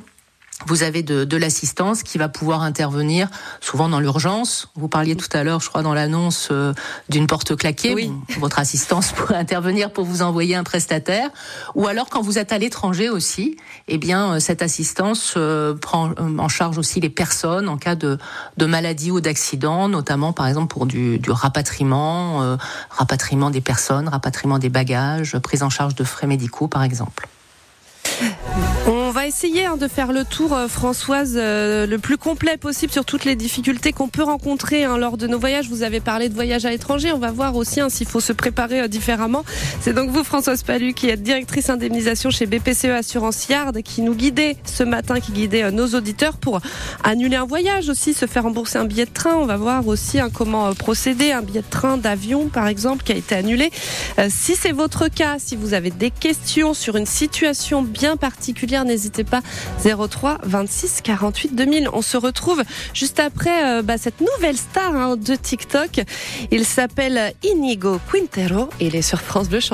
Vous 0.68 0.84
avez 0.84 1.04
de, 1.04 1.24
de 1.24 1.38
l'assistance 1.38 2.04
qui 2.04 2.18
va 2.18 2.28
pouvoir 2.28 2.64
intervenir 2.64 3.30
souvent 3.62 3.88
dans 3.88 4.00
l'urgence. 4.00 4.68
Vous 4.76 4.90
parliez 4.90 5.16
tout 5.16 5.30
à 5.32 5.44
l'heure, 5.44 5.62
je 5.62 5.70
crois, 5.70 5.84
dans 5.84 5.94
l'annonce 5.94 6.50
euh, 6.52 6.74
d'une 7.08 7.28
porte 7.28 7.56
claquée. 7.56 7.94
Oui. 7.94 8.08
Bon, 8.08 8.42
votre 8.42 8.60
assistance 8.60 9.12
pourrait 9.16 9.38
intervenir 9.38 9.92
pour 9.92 10.04
vous 10.04 10.22
envoyer 10.22 10.56
un 10.56 10.64
prestataire. 10.64 11.30
Ou 11.76 11.88
alors, 11.88 12.10
quand 12.10 12.22
vous 12.22 12.38
êtes 12.38 12.52
à 12.52 12.58
l'étranger 12.58 13.10
aussi, 13.10 13.56
eh 13.88 13.98
bien, 13.98 14.34
euh, 14.34 14.40
cette 14.40 14.62
assistance 14.62 15.36
euh, 15.38 15.76
prend 15.76 16.10
euh, 16.10 16.38
en 16.38 16.50
charge 16.50 16.78
aussi 16.78 17.00
les 17.00 17.10
personnes 17.10 17.70
en 17.70 17.78
cas 17.78 17.96
de, 17.96 18.18
de 18.58 18.66
maladie 18.66 19.12
ou 19.12 19.22
d'accident, 19.22 19.88
notamment, 19.88 20.34
par 20.34 20.48
exemple, 20.48 20.68
pour 20.68 20.86
du, 20.86 21.20
du 21.20 21.32
rapatriement, 21.32 22.44
euh, 22.44 22.58
rapatriement 22.90 23.50
des 23.50 23.62
personnes, 23.62 24.10
rapatriement 24.10 24.60
des 24.60 24.70
bagages, 24.70 25.38
prise 25.40 25.64
en 25.64 25.70
charge 25.70 25.96
de 25.96 26.04
frais 26.04 26.28
médicaux, 26.28 26.68
par 26.68 26.84
exemple. 26.84 27.30
On 28.88 28.99
va 29.30 29.36
essayer 29.36 29.66
hein, 29.66 29.78
de 29.78 29.88
faire 29.88 30.12
le 30.12 30.26
tour, 30.26 30.54
euh, 30.54 30.68
Françoise, 30.68 31.34
euh, 31.36 31.86
le 31.86 32.00
plus 32.00 32.18
complet 32.18 32.58
possible 32.58 32.92
sur 32.92 33.06
toutes 33.06 33.26
les 33.26 33.36
difficultés 33.36 33.94
qu'on 33.94 34.08
peut 34.08 34.24
rencontrer 34.24 34.86
hein, 34.86 34.98
lors 34.98 35.18
de 35.18 35.28
nos 35.28 35.38
voyages. 35.38 35.70
Vous 35.70 35.84
avez 35.84 36.00
parlé 36.00 36.30
de 36.30 36.34
voyage 36.34 36.66
à 36.66 36.72
l'étranger. 36.72 37.12
On 37.12 37.20
va 37.20 37.32
voir 37.32 37.56
aussi 37.56 37.80
hein, 37.80 37.90
s'il 37.90 38.08
faut 38.08 38.22
se 38.22 38.34
préparer 38.34 38.82
euh, 38.82 38.88
différemment. 38.88 39.46
C'est 39.82 39.94
donc 39.94 40.10
vous, 40.10 40.24
Françoise 40.24 40.64
Palu, 40.64 40.94
qui 40.94 41.10
êtes 41.10 41.22
directrice 41.22 41.70
indemnisation 41.70 42.32
chez 42.32 42.48
BPCE 42.48 42.86
Assurance 42.86 43.48
Yard, 43.50 43.82
qui 43.84 44.02
nous 44.02 44.16
guidait 44.16 44.58
ce 44.66 44.84
matin, 44.84 45.20
qui 45.20 45.32
guidait 45.32 45.72
nos 45.72 45.88
auditeurs 45.90 46.38
pour 46.38 46.60
annuler 47.04 47.36
un 47.36 47.46
voyage 47.46 47.90
aussi, 47.90 48.16
se 48.16 48.26
faire 48.26 48.44
rembourser 48.44 48.80
un 48.80 48.86
billet 48.86 49.06
de 49.06 49.14
train. 49.14 49.36
On 49.36 49.46
va 49.46 49.58
voir 49.58 49.88
aussi 49.88 50.20
comment 50.34 50.74
procéder, 50.74 51.32
un 51.32 51.42
billet 51.42 51.62
de 51.62 51.70
train, 51.70 51.98
d'avion, 51.98 52.48
par 52.48 52.68
exemple, 52.68 53.04
qui 53.04 53.12
a 53.12 53.16
été 53.16 53.36
annulé. 53.36 53.72
Si 54.30 54.56
c'est 54.56 54.72
votre 54.72 55.08
cas, 55.08 55.38
si 55.40 55.56
vous 55.56 55.74
avez 55.74 55.92
des 55.92 56.12
questions 56.12 56.74
sur 56.74 56.96
une 56.96 57.06
situation 57.06 57.84
bien 57.84 58.18
particulière, 58.18 58.86
n'hésitez 58.86 59.19
pas 59.24 59.42
03 59.84 60.38
26 60.44 61.02
48 61.02 61.56
2000. 61.56 61.90
On 61.94 62.02
se 62.02 62.18
retrouve 62.18 62.64
juste 62.94 63.20
après 63.20 63.66
euh, 63.66 63.82
bah, 63.82 63.98
cette 63.98 64.22
nouvelle 64.22 64.58
star 64.58 64.96
hein, 64.96 65.16
de 65.18 65.36
TikTok. 65.36 66.02
Il 66.52 66.66
s'appelle 66.66 67.34
Inigo 67.44 68.00
Quintero 68.12 68.70
et 68.80 68.88
il 68.88 68.96
est 68.96 69.02
sur 69.02 69.22
France 69.22 69.50
Bleu 69.50 69.60
el 69.60 69.66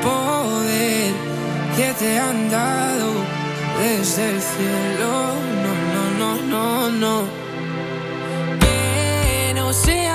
poder 0.00 1.12
que 1.76 1.92
te 1.98 2.04
el 3.86 4.04
cielo. 4.40 5.14
No, 5.62 5.72
no, 5.92 6.02
no, 6.18 6.30
no, 6.50 6.64
no. 6.90 7.14
Sé 9.74 10.06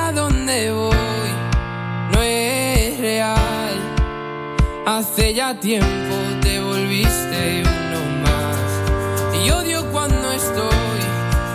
Hace 4.89 5.35
ya 5.35 5.53
tiempo 5.53 6.15
te 6.41 6.59
volviste 6.59 7.61
uno 7.61 8.01
más. 8.23 9.45
Y 9.45 9.51
odio 9.51 9.85
cuando 9.91 10.31
estoy 10.31 10.99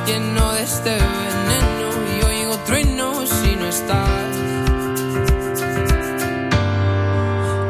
lleno 0.06 0.52
de 0.52 0.62
este 0.62 0.90
veneno 0.90 1.88
y 2.14 2.24
oigo 2.26 2.56
truenos 2.58 3.28
si 3.28 3.56
no 3.56 3.66
estás. 3.66 4.30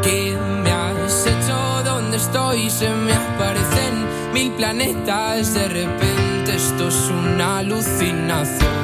¿Qué 0.03 0.37
me 0.63 0.71
has 0.71 1.27
hecho? 1.27 1.83
¿Dónde 1.83 2.19
estoy? 2.19 2.69
Se 2.69 2.91
me 2.91 3.15
aparecen 3.15 4.05
mil 4.35 4.53
planetas. 4.53 5.55
De 5.55 5.67
repente 5.67 6.57
esto 6.57 6.89
es 6.89 7.09
una 7.09 7.61
alucinación. 7.61 8.84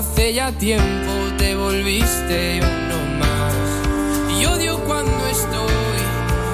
Hace 0.00 0.32
ya 0.32 0.50
tiempo 0.50 1.12
te 1.36 1.54
volviste 1.54 2.58
uno 2.62 3.18
más. 3.18 3.54
Y 4.34 4.46
odio 4.46 4.78
cuando 4.86 5.26
estoy 5.26 6.00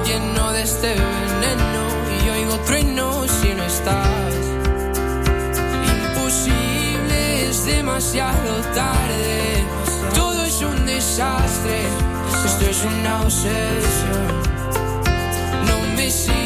lleno 0.04 0.50
de 0.50 0.62
este 0.62 0.88
veneno 0.88 1.84
y 2.24 2.28
oigo 2.28 2.58
truenos 2.66 3.30
si 3.30 3.54
no 3.54 3.62
estás. 3.62 4.34
Imposible, 5.94 7.48
es 7.48 7.66
demasiado 7.66 8.62
tarde. 8.74 9.64
Todo 10.12 10.44
es 10.44 10.60
un 10.62 10.84
desastre. 10.84 11.82
Esto 12.46 12.64
es 12.68 12.84
una 12.84 13.22
obsesión. 13.22 14.26
No 15.68 15.96
me 15.96 16.10
tus 16.10 16.45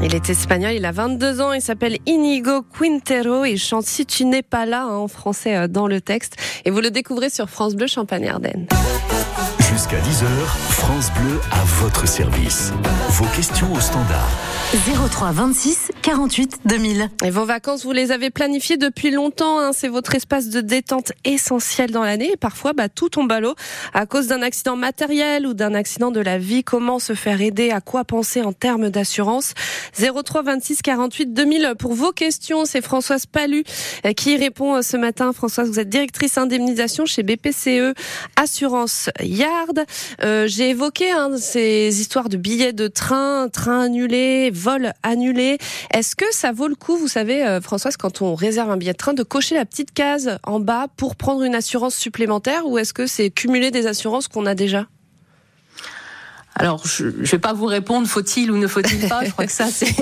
Il 0.00 0.14
est 0.14 0.30
espagnol, 0.30 0.72
il 0.72 0.84
a 0.86 0.92
22 0.92 1.40
ans, 1.40 1.52
il 1.52 1.60
s'appelle 1.60 1.98
Inigo 2.06 2.62
Quintero 2.62 3.44
il 3.44 3.58
chante 3.58 3.84
Si 3.84 4.06
tu 4.06 4.24
n'es 4.24 4.42
pas 4.42 4.64
là 4.64 4.84
hein, 4.84 4.96
en 4.96 5.08
français 5.08 5.56
euh, 5.56 5.68
dans 5.68 5.86
le 5.86 6.00
texte. 6.00 6.36
Et 6.64 6.70
vous 6.70 6.80
le 6.80 6.90
découvrez 6.90 7.30
sur 7.30 7.50
France 7.50 7.74
Bleu 7.74 7.86
Champagne-Ardenne. 7.86 8.66
Jusqu'à 9.78 10.00
10h, 10.00 10.26
France 10.70 11.12
Bleu 11.12 11.38
à 11.52 11.62
votre 11.80 12.08
service. 12.08 12.72
Vos 13.10 13.26
questions 13.26 13.72
au 13.72 13.78
standard. 13.78 14.28
03 15.08 15.30
26 15.30 15.92
48 16.02 16.58
2000. 16.64 17.08
Et 17.24 17.30
vos 17.30 17.44
vacances, 17.44 17.84
vous 17.84 17.92
les 17.92 18.10
avez 18.10 18.30
planifiées 18.30 18.76
depuis 18.76 19.12
longtemps. 19.12 19.60
hein. 19.60 19.70
C'est 19.72 19.86
votre 19.86 20.16
espace 20.16 20.48
de 20.48 20.60
détente 20.60 21.12
essentiel 21.24 21.92
dans 21.92 22.02
l'année. 22.02 22.32
Et 22.32 22.36
parfois, 22.36 22.72
bah, 22.72 22.88
tout 22.88 23.08
tombe 23.08 23.30
à 23.30 23.38
l'eau 23.38 23.54
à 23.94 24.04
cause 24.04 24.26
d'un 24.26 24.42
accident 24.42 24.74
matériel 24.74 25.46
ou 25.46 25.54
d'un 25.54 25.74
accident 25.74 26.10
de 26.10 26.20
la 26.20 26.38
vie. 26.38 26.64
Comment 26.64 26.98
se 26.98 27.14
faire 27.14 27.40
aider? 27.40 27.70
À 27.70 27.80
quoi 27.80 28.04
penser 28.04 28.42
en 28.42 28.52
termes 28.52 28.90
d'assurance? 28.90 29.54
03 29.96 30.42
26 30.42 30.82
48 30.82 31.32
2000 31.32 31.74
pour 31.78 31.94
vos 31.94 32.10
questions. 32.10 32.64
C'est 32.64 32.82
Françoise 32.82 33.26
Palu 33.26 33.62
euh, 34.04 34.12
qui 34.12 34.36
répond 34.36 34.74
euh, 34.74 34.82
ce 34.82 34.96
matin. 34.96 35.32
Françoise, 35.32 35.70
vous 35.70 35.78
êtes 35.78 35.88
directrice 35.88 36.36
indemnisation 36.36 37.06
chez 37.06 37.22
BPCE 37.22 37.94
Assurance 38.34 39.08
Yard. 39.22 39.67
Euh, 40.22 40.46
J'ai 40.46 40.70
évoqué 40.70 41.10
hein, 41.10 41.36
ces 41.36 42.00
histoires 42.00 42.28
de 42.28 42.36
billets 42.36 42.72
de 42.72 42.88
train, 42.88 43.48
train 43.48 43.82
annulé, 43.82 44.50
vol 44.50 44.92
annulé. 45.02 45.58
Est-ce 45.92 46.16
que 46.16 46.24
ça 46.30 46.52
vaut 46.52 46.68
le 46.68 46.74
coup, 46.74 46.96
vous 46.96 47.08
savez, 47.08 47.44
euh, 47.44 47.60
Françoise, 47.60 47.96
quand 47.96 48.22
on 48.22 48.34
réserve 48.34 48.70
un 48.70 48.76
billet 48.76 48.92
de 48.92 48.98
train, 48.98 49.14
de 49.14 49.22
cocher 49.22 49.54
la 49.54 49.64
petite 49.64 49.92
case 49.92 50.38
en 50.44 50.60
bas 50.60 50.86
pour 50.96 51.16
prendre 51.16 51.42
une 51.42 51.54
assurance 51.54 51.94
supplémentaire 51.94 52.66
ou 52.66 52.78
est-ce 52.78 52.92
que 52.92 53.06
c'est 53.06 53.30
cumuler 53.30 53.70
des 53.70 53.86
assurances 53.86 54.28
qu'on 54.28 54.46
a 54.46 54.54
déjà? 54.54 54.86
Alors, 56.58 56.82
je 56.84 57.04
ne 57.04 57.10
vais 57.24 57.38
pas 57.38 57.52
vous 57.52 57.66
répondre, 57.66 58.06
faut-il 58.06 58.50
ou 58.50 58.56
ne 58.56 58.66
faut-il 58.66 59.08
pas. 59.08 59.24
Je 59.24 59.30
crois 59.30 59.46
que 59.46 59.52
ça, 59.52 59.66
c'est 59.72 59.94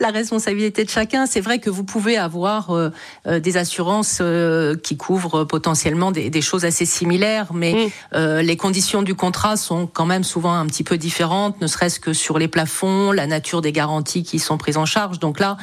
la 0.00 0.10
responsabilité 0.10 0.84
de 0.84 0.90
chacun. 0.90 1.26
C'est 1.26 1.40
vrai 1.40 1.58
que 1.58 1.70
vous 1.70 1.84
pouvez 1.84 2.16
avoir 2.16 2.70
euh, 2.70 2.90
euh, 3.26 3.40
des 3.40 3.56
assurances 3.56 4.18
euh, 4.20 4.76
qui 4.76 4.96
couvrent 4.96 5.44
potentiellement 5.44 6.12
des, 6.12 6.30
des 6.30 6.40
choses 6.42 6.64
assez 6.64 6.86
similaires, 6.86 7.52
mais 7.52 7.72
Mm. 7.76 7.88
euh, 8.14 8.42
les 8.42 8.56
conditions 8.56 9.02
du 9.02 9.14
contrat 9.14 9.56
sont 9.56 9.86
quand 9.86 10.06
même 10.06 10.24
souvent 10.24 10.54
un 10.54 10.66
petit 10.66 10.84
peu 10.84 10.96
différentes, 10.98 11.60
ne 11.60 11.66
serait-ce 11.66 12.00
que 12.00 12.12
sur 12.12 12.38
les 12.38 12.48
plafonds, 12.48 13.12
la 13.12 13.26
nature 13.26 13.60
des 13.60 13.72
garanties 13.72 14.22
qui 14.22 14.38
sont 14.38 14.56
prises 14.56 14.76
en 14.76 14.86
charge. 14.86 15.18
Donc 15.18 15.40
là, 15.40 15.56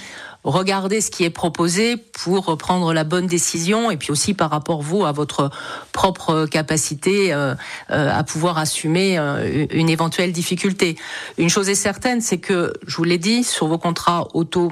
regardez 0.43 1.01
ce 1.01 1.11
qui 1.11 1.23
est 1.23 1.29
proposé 1.29 1.97
pour 1.97 2.57
prendre 2.57 2.93
la 2.93 3.03
bonne 3.03 3.27
décision 3.27 3.91
et 3.91 3.97
puis 3.97 4.11
aussi 4.11 4.33
par 4.33 4.49
rapport 4.49 4.81
vous 4.81 5.05
à 5.05 5.11
votre 5.11 5.49
propre 5.91 6.45
capacité 6.45 7.33
euh, 7.33 7.55
euh, 7.91 8.11
à 8.11 8.23
pouvoir 8.23 8.57
assumer 8.57 9.17
euh, 9.17 9.65
une 9.71 9.89
éventuelle 9.89 10.31
difficulté. 10.31 10.97
Une 11.37 11.49
chose 11.49 11.69
est 11.69 11.75
certaine, 11.75 12.21
c'est 12.21 12.39
que 12.39 12.73
je 12.85 12.97
vous 12.97 13.03
l'ai 13.03 13.17
dit 13.17 13.43
sur 13.43 13.67
vos 13.67 13.77
contrats 13.77 14.27
auto 14.33 14.71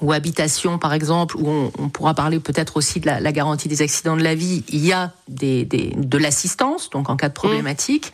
ou 0.00 0.12
habitation 0.12 0.78
par 0.78 0.94
exemple, 0.94 1.36
où 1.36 1.48
on, 1.48 1.72
on 1.78 1.88
pourra 1.88 2.14
parler 2.14 2.38
peut-être 2.40 2.76
aussi 2.76 3.00
de 3.00 3.06
la, 3.06 3.20
la 3.20 3.32
garantie 3.32 3.68
des 3.68 3.82
accidents 3.82 4.16
de 4.16 4.22
la 4.22 4.34
vie, 4.34 4.64
il 4.68 4.84
y 4.84 4.92
a 4.92 5.12
des, 5.28 5.64
des- 5.64 5.92
de 5.96 6.18
l'assistance, 6.18 6.90
donc 6.90 7.08
en 7.10 7.16
cas 7.16 7.28
de 7.28 7.34
problématique. 7.34 8.12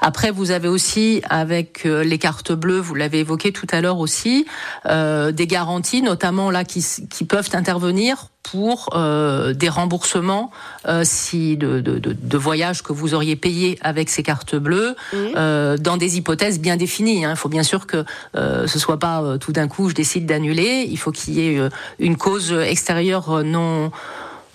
Après, 0.00 0.30
vous 0.30 0.50
avez 0.50 0.68
aussi 0.68 1.22
avec 1.28 1.86
euh, 1.86 2.02
les 2.04 2.18
cartes 2.18 2.52
bleues, 2.52 2.80
vous 2.80 2.94
l'avez 2.94 3.20
évoqué 3.20 3.52
tout 3.52 3.66
à 3.70 3.80
l'heure 3.80 3.98
aussi, 3.98 4.46
euh, 4.86 5.32
des 5.32 5.46
garanties, 5.46 6.02
notamment 6.02 6.50
là 6.50 6.64
qui, 6.64 6.84
qui 7.10 7.24
peuvent 7.24 7.50
intervenir 7.52 8.28
pour 8.42 8.88
euh, 8.94 9.52
des 9.52 9.68
remboursements 9.68 10.50
euh, 10.88 11.02
si 11.04 11.56
de, 11.58 11.80
de, 11.80 11.98
de, 11.98 12.16
de 12.18 12.36
voyages 12.38 12.82
que 12.82 12.92
vous 12.94 13.12
auriez 13.12 13.36
payés 13.36 13.78
avec 13.82 14.08
ces 14.08 14.22
cartes 14.22 14.56
bleues 14.56 14.96
euh, 15.36 15.76
dans 15.76 15.98
des 15.98 16.16
hypothèses 16.16 16.58
bien 16.58 16.76
définies. 16.76 17.26
hein. 17.26 17.32
Il 17.32 17.36
faut 17.36 17.50
bien 17.50 17.62
sûr 17.62 17.86
que 17.86 18.04
euh, 18.36 18.66
ce 18.66 18.78
soit 18.78 18.98
pas 18.98 19.22
euh, 19.22 19.36
tout 19.38 19.52
d'un 19.52 19.68
coup 19.68 19.90
je 19.90 19.94
décide 19.94 20.24
d'annuler. 20.24 20.86
Il 20.90 20.96
faut 20.98 21.12
qu'il 21.12 21.34
y 21.34 21.46
ait 21.48 21.58
euh, 21.58 21.68
une 21.98 22.16
cause 22.16 22.50
extérieure 22.52 23.30
euh, 23.30 23.42
non 23.42 23.92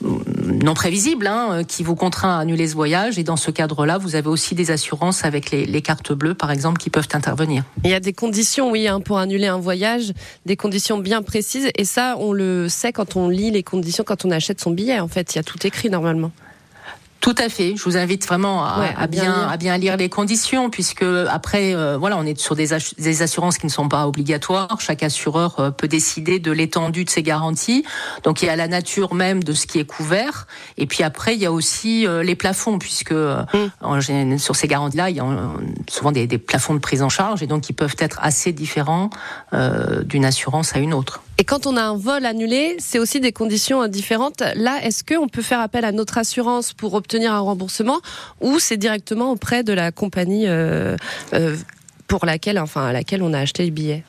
non 0.01 0.73
prévisible 0.73 1.27
hein, 1.27 1.49
euh, 1.51 1.63
qui 1.63 1.83
vous 1.83 1.95
contraint 1.95 2.37
à 2.37 2.39
annuler 2.39 2.67
ce 2.67 2.75
voyage. 2.75 3.17
Et 3.17 3.23
dans 3.23 3.37
ce 3.37 3.51
cadre-là, 3.51 3.97
vous 3.97 4.15
avez 4.15 4.27
aussi 4.27 4.55
des 4.55 4.71
assurances 4.71 5.25
avec 5.25 5.51
les, 5.51 5.81
cartes 5.81 6.11
bleues, 6.11 6.33
par 6.33 6.51
exemple, 6.51 6.79
qui 6.79 6.89
peuvent 6.89 7.07
intervenir. 7.13 7.63
Il 7.83 7.89
y 7.89 7.93
a 7.93 7.99
des 7.99 8.13
conditions, 8.13 8.71
oui, 8.71 8.87
hein, 8.87 8.99
pour 8.99 9.17
annuler 9.17 9.47
un 9.47 9.59
voyage, 9.59 10.13
des 10.45 10.55
conditions 10.55 10.97
bien 10.97 11.21
précises. 11.21 11.69
Et 11.75 11.85
ça, 11.85 12.15
on 12.19 12.33
le 12.33 12.69
sait 12.69 12.91
quand 12.91 13.15
on 13.15 13.29
lit 13.29 13.51
les 13.51 13.63
conditions, 13.63 14.03
quand 14.03 14.25
on 14.25 14.31
achète 14.31 14.59
son 14.59 14.71
billet. 14.71 14.99
En 14.99 15.07
fait, 15.07 15.35
il 15.35 15.37
y 15.37 15.39
a 15.39 15.43
tout 15.43 15.65
écrit 15.65 15.89
normalement. 15.89 16.31
Tout 17.21 17.33
à 17.39 17.49
fait. 17.49 17.75
Je 17.75 17.83
vous 17.83 17.97
invite 17.97 18.27
vraiment 18.27 18.63
à, 18.63 18.79
Ouais, 18.79 18.93
à 18.95 19.01
à 19.03 19.07
bien 19.07 19.33
à 19.47 19.57
bien 19.57 19.77
lire 19.79 19.97
les 19.97 20.09
conditions, 20.09 20.69
puisque 20.69 21.01
après, 21.01 21.73
euh, 21.73 21.97
voilà, 21.97 22.17
on 22.17 22.23
est 22.23 22.39
sur 22.39 22.55
des, 22.55 22.71
assurances 23.23 23.57
qui 23.57 23.65
ne 23.65 23.71
sont 23.71 23.89
pas 23.89 24.07
obligatoires. 24.07 24.79
Chaque 24.79 25.01
assureur 25.01 25.59
euh, 25.59 25.71
peut 25.71 25.87
décider 25.87 26.37
de 26.37 26.51
l'étendue 26.51 27.03
de 27.03 27.09
ses 27.09 27.23
garanties. 27.23 27.83
Donc 28.23 28.43
il 28.43 28.45
y 28.45 28.49
a 28.49 28.55
la 28.55 28.67
nature 28.67 29.15
même 29.15 29.43
de 29.43 29.53
ce 29.53 29.65
qui 29.65 29.79
est 29.79 29.85
couvert, 29.85 30.45
et 30.77 30.85
puis 30.85 31.01
après 31.01 31.33
il 31.33 31.41
y 31.41 31.47
a 31.47 31.51
aussi 31.51 32.05
euh, 32.05 32.21
les 32.21 32.35
plafonds, 32.35 32.77
puisque 32.77 33.11
euh, 33.11 33.41
gén- 33.81 34.37
sur 34.37 34.55
ces 34.55 34.67
garanties-là, 34.67 35.09
il 35.09 35.15
y 35.15 35.19
a 35.19 35.25
euh, 35.25 35.47
souvent 35.89 36.11
des, 36.11 36.27
des 36.27 36.37
plafonds 36.37 36.75
de 36.75 36.79
prise 36.79 37.01
en 37.01 37.09
charge, 37.09 37.41
et 37.41 37.47
donc 37.47 37.69
ils 37.69 37.73
peuvent 37.73 37.95
être 37.97 38.19
assez 38.21 38.51
différents 38.53 39.09
euh, 39.53 40.03
d'une 40.03 40.25
assurance 40.25 40.75
à 40.75 40.79
une 40.79 40.93
autre. 40.93 41.21
Et 41.37 41.43
quand 41.43 41.67
on 41.67 41.75
a 41.75 41.81
un 41.81 41.97
vol 41.97 42.25
annulé, 42.25 42.77
c'est 42.79 42.97
aussi 42.97 43.19
des 43.19 43.33
conditions 43.33 43.85
différentes. 43.87 44.41
Là, 44.55 44.79
est-ce 44.83 45.03
qu'on 45.03 45.27
peut 45.27 45.41
faire 45.41 45.59
appel 45.59 45.83
à 45.83 45.91
notre 45.91 46.17
assurance 46.17 46.71
pour 46.71 46.93
obtenir 46.93 47.33
un 47.33 47.39
remboursement 47.39 47.99
ou 48.39 48.59
c'est 48.59 48.77
directement 48.77 49.31
auprès 49.31 49.63
de 49.63 49.73
la 49.73 49.91
compagnie 49.91 50.47
euh, 50.47 50.95
euh, 51.33 51.57
pour 52.07 52.25
laquelle, 52.25 52.57
enfin, 52.57 52.87
à 52.87 52.93
laquelle 52.93 53.21
on 53.21 53.33
a 53.33 53.39
acheté 53.39 53.65
le 53.65 53.71
billet? 53.71 54.03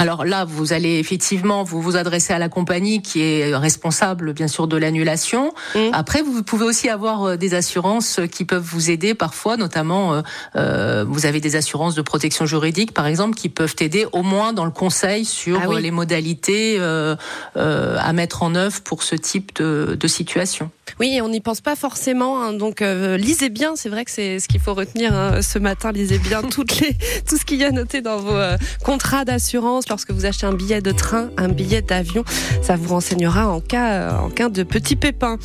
Alors 0.00 0.24
là, 0.24 0.44
vous 0.44 0.72
allez 0.72 0.98
effectivement 0.98 1.62
vous 1.62 1.80
vous 1.82 1.96
adresser 1.96 2.32
à 2.32 2.38
la 2.38 2.48
compagnie 2.48 3.02
qui 3.02 3.20
est 3.22 3.54
responsable, 3.54 4.32
bien 4.32 4.48
sûr, 4.48 4.66
de 4.66 4.76
l'annulation. 4.76 5.52
Mm. 5.74 5.78
Après, 5.92 6.22
vous 6.22 6.42
pouvez 6.42 6.64
aussi 6.64 6.88
avoir 6.88 7.22
euh, 7.24 7.36
des 7.36 7.54
assurances 7.54 8.20
qui 8.32 8.44
peuvent 8.44 8.62
vous 8.64 8.90
aider 8.90 9.14
parfois, 9.14 9.56
notamment, 9.56 10.14
euh, 10.14 10.22
euh, 10.56 11.04
vous 11.06 11.26
avez 11.26 11.40
des 11.40 11.54
assurances 11.56 11.94
de 11.94 12.02
protection 12.02 12.46
juridique, 12.46 12.92
par 12.94 13.06
exemple, 13.06 13.34
qui 13.36 13.48
peuvent 13.50 13.76
aider 13.80 14.06
au 14.12 14.22
moins 14.22 14.52
dans 14.52 14.64
le 14.64 14.70
conseil 14.70 15.24
sur 15.24 15.60
Ah 15.62 15.68
oui. 15.68 15.76
euh, 15.76 15.80
les 15.80 15.90
modalités 15.90 16.76
euh, 16.78 17.14
euh, 17.56 17.96
à 18.00 18.12
mettre 18.12 18.42
en 18.42 18.54
œuvre 18.54 18.80
pour 18.82 19.02
ce 19.02 19.14
type 19.16 19.54
de, 19.56 19.96
de 20.00 20.08
situation. 20.08 20.70
Oui, 20.98 21.14
et 21.14 21.20
on 21.22 21.28
n'y 21.28 21.40
pense 21.40 21.60
pas 21.60 21.76
forcément. 21.76 22.42
hein. 22.42 22.52
donc, 22.52 22.82
euh, 22.82 23.16
lisez 23.16 23.48
bien. 23.48 23.72
C'est 23.76 23.88
vrai 23.90 24.04
que 24.04 24.10
c'est 24.10 24.38
ce 24.40 24.48
qu'il 24.48 24.60
faut 24.60 24.74
retenir 24.74 25.14
hein, 25.14 25.40
ce 25.42 25.58
matin. 25.58 25.92
Lisez 25.92 26.18
bien 26.18 26.42
toutes 26.50 26.80
les, 26.80 26.96
tout 27.28 27.36
ce 27.36 27.44
qu'il 27.44 27.58
y 27.58 27.64
a 27.64 27.70
noté 27.70 28.00
dans 28.00 28.16
vos 28.16 28.34
euh, 28.34 28.56
contrats 28.84 29.24
d'assurance 29.24 29.84
lorsque 29.90 30.12
vous 30.12 30.24
achetez 30.24 30.46
un 30.46 30.54
billet 30.54 30.80
de 30.80 30.92
train, 30.92 31.30
un 31.36 31.48
billet 31.48 31.82
d'avion. 31.82 32.24
Ça 32.62 32.76
vous 32.76 32.88
renseignera 32.88 33.48
en 33.48 33.60
cas, 33.60 34.10
euh, 34.10 34.48
de 34.48 34.62
petits 34.62 34.96
pépins. 34.96 35.36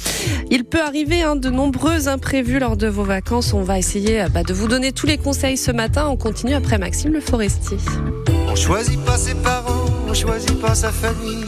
Il 0.49 0.63
peut 0.63 0.81
arriver 0.81 1.23
hein, 1.23 1.35
de 1.35 1.49
nombreux 1.49 2.07
imprévus 2.07 2.59
lors 2.59 2.77
de 2.77 2.87
vos 2.87 3.03
vacances. 3.03 3.53
On 3.53 3.63
va 3.63 3.77
essayer 3.77 4.21
euh, 4.21 4.29
bah, 4.29 4.43
de 4.43 4.53
vous 4.53 4.67
donner 4.67 4.91
tous 4.91 5.07
les 5.07 5.17
conseils 5.17 5.57
ce 5.57 5.71
matin. 5.71 6.07
On 6.07 6.15
continue 6.15 6.53
après 6.53 6.77
Maxime 6.77 7.11
Le 7.11 7.19
Forestier. 7.19 7.77
On 8.47 8.55
choisit 8.55 9.03
pas 9.03 9.17
ses 9.17 9.35
parents, 9.35 9.85
on 10.07 10.13
choisit 10.13 10.59
pas 10.61 10.75
sa 10.75 10.91
famille. 10.91 11.43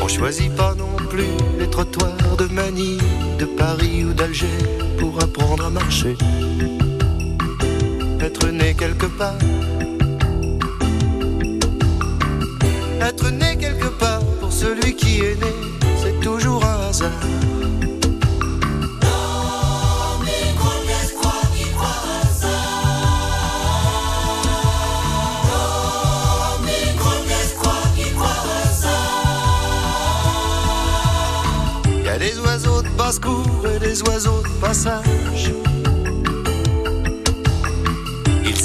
On 0.00 0.08
choisit 0.08 0.54
pas 0.54 0.74
non 0.78 0.94
plus 1.08 1.24
les 1.58 1.68
trottoirs 1.68 2.36
de 2.38 2.44
Manille, 2.46 3.00
de 3.38 3.44
Paris 3.44 4.04
ou 4.04 4.12
d'Alger 4.12 4.46
pour 4.98 5.20
apprendre 5.22 5.66
à 5.66 5.70
marcher. 5.70 6.16
Être 8.20 8.48
né 8.48 8.74
quelque 8.74 9.06
part. 9.06 9.34
Être 13.00 13.30
né 13.30 13.56
quelque 13.58 13.88
part 13.98 14.20
pour 14.40 14.52
celui 14.52 14.94
qui 14.94 15.20
est 15.20 15.40
né, 15.40 15.52
c'est 16.02 16.18
toujours 16.20 16.64
un 16.64 16.88
hasard. 16.88 17.10
Y 32.04 32.08
a 32.08 32.18
des 32.18 32.38
oiseaux 32.40 32.82
de 32.82 32.88
basse-cour 32.96 33.46
et 33.74 33.78
des 33.78 34.02
oiseaux 34.02 34.42
de 34.42 34.60
passage. 34.60 35.52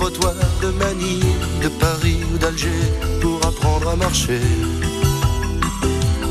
De 0.00 0.70
Manille, 0.78 1.24
de 1.60 1.68
Paris 1.68 2.20
ou 2.32 2.38
d'Alger 2.38 2.68
pour 3.20 3.44
apprendre 3.44 3.88
à 3.90 3.96
marcher. 3.96 4.40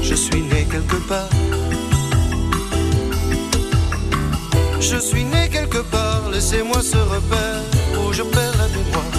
Je 0.01 0.15
suis 0.15 0.41
né 0.41 0.65
quelque 0.71 0.95
part. 1.07 1.29
Je 4.79 4.97
suis 4.97 5.25
né 5.25 5.49
quelque 5.51 5.81
part, 5.91 6.29
laissez-moi 6.31 6.81
ce 6.81 6.97
repère 6.97 7.61
où 7.99 8.13
je 8.13 8.23
perds 8.23 8.57
la 8.57 8.67
mémoire. 8.69 9.16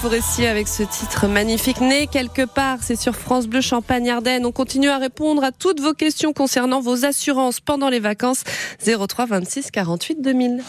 Forestier 0.00 0.46
avec 0.46 0.68
ce 0.68 0.84
titre 0.84 1.26
magnifique 1.26 1.80
Né 1.80 2.06
quelque 2.06 2.42
part, 2.46 2.78
c'est 2.82 2.94
sur 2.94 3.16
France 3.16 3.48
Bleu 3.48 3.60
Champagne 3.60 4.08
Ardenne. 4.08 4.46
On 4.46 4.52
continue 4.52 4.88
à 4.90 4.98
répondre 4.98 5.42
à 5.42 5.50
toutes 5.50 5.80
vos 5.80 5.92
questions 5.92 6.32
concernant 6.32 6.80
vos 6.80 7.04
assurances 7.04 7.58
pendant 7.58 7.88
les 7.88 7.98
vacances 7.98 8.44
03 8.84 9.26
26 9.26 9.72
48 9.72 10.22
2000. 10.22 10.62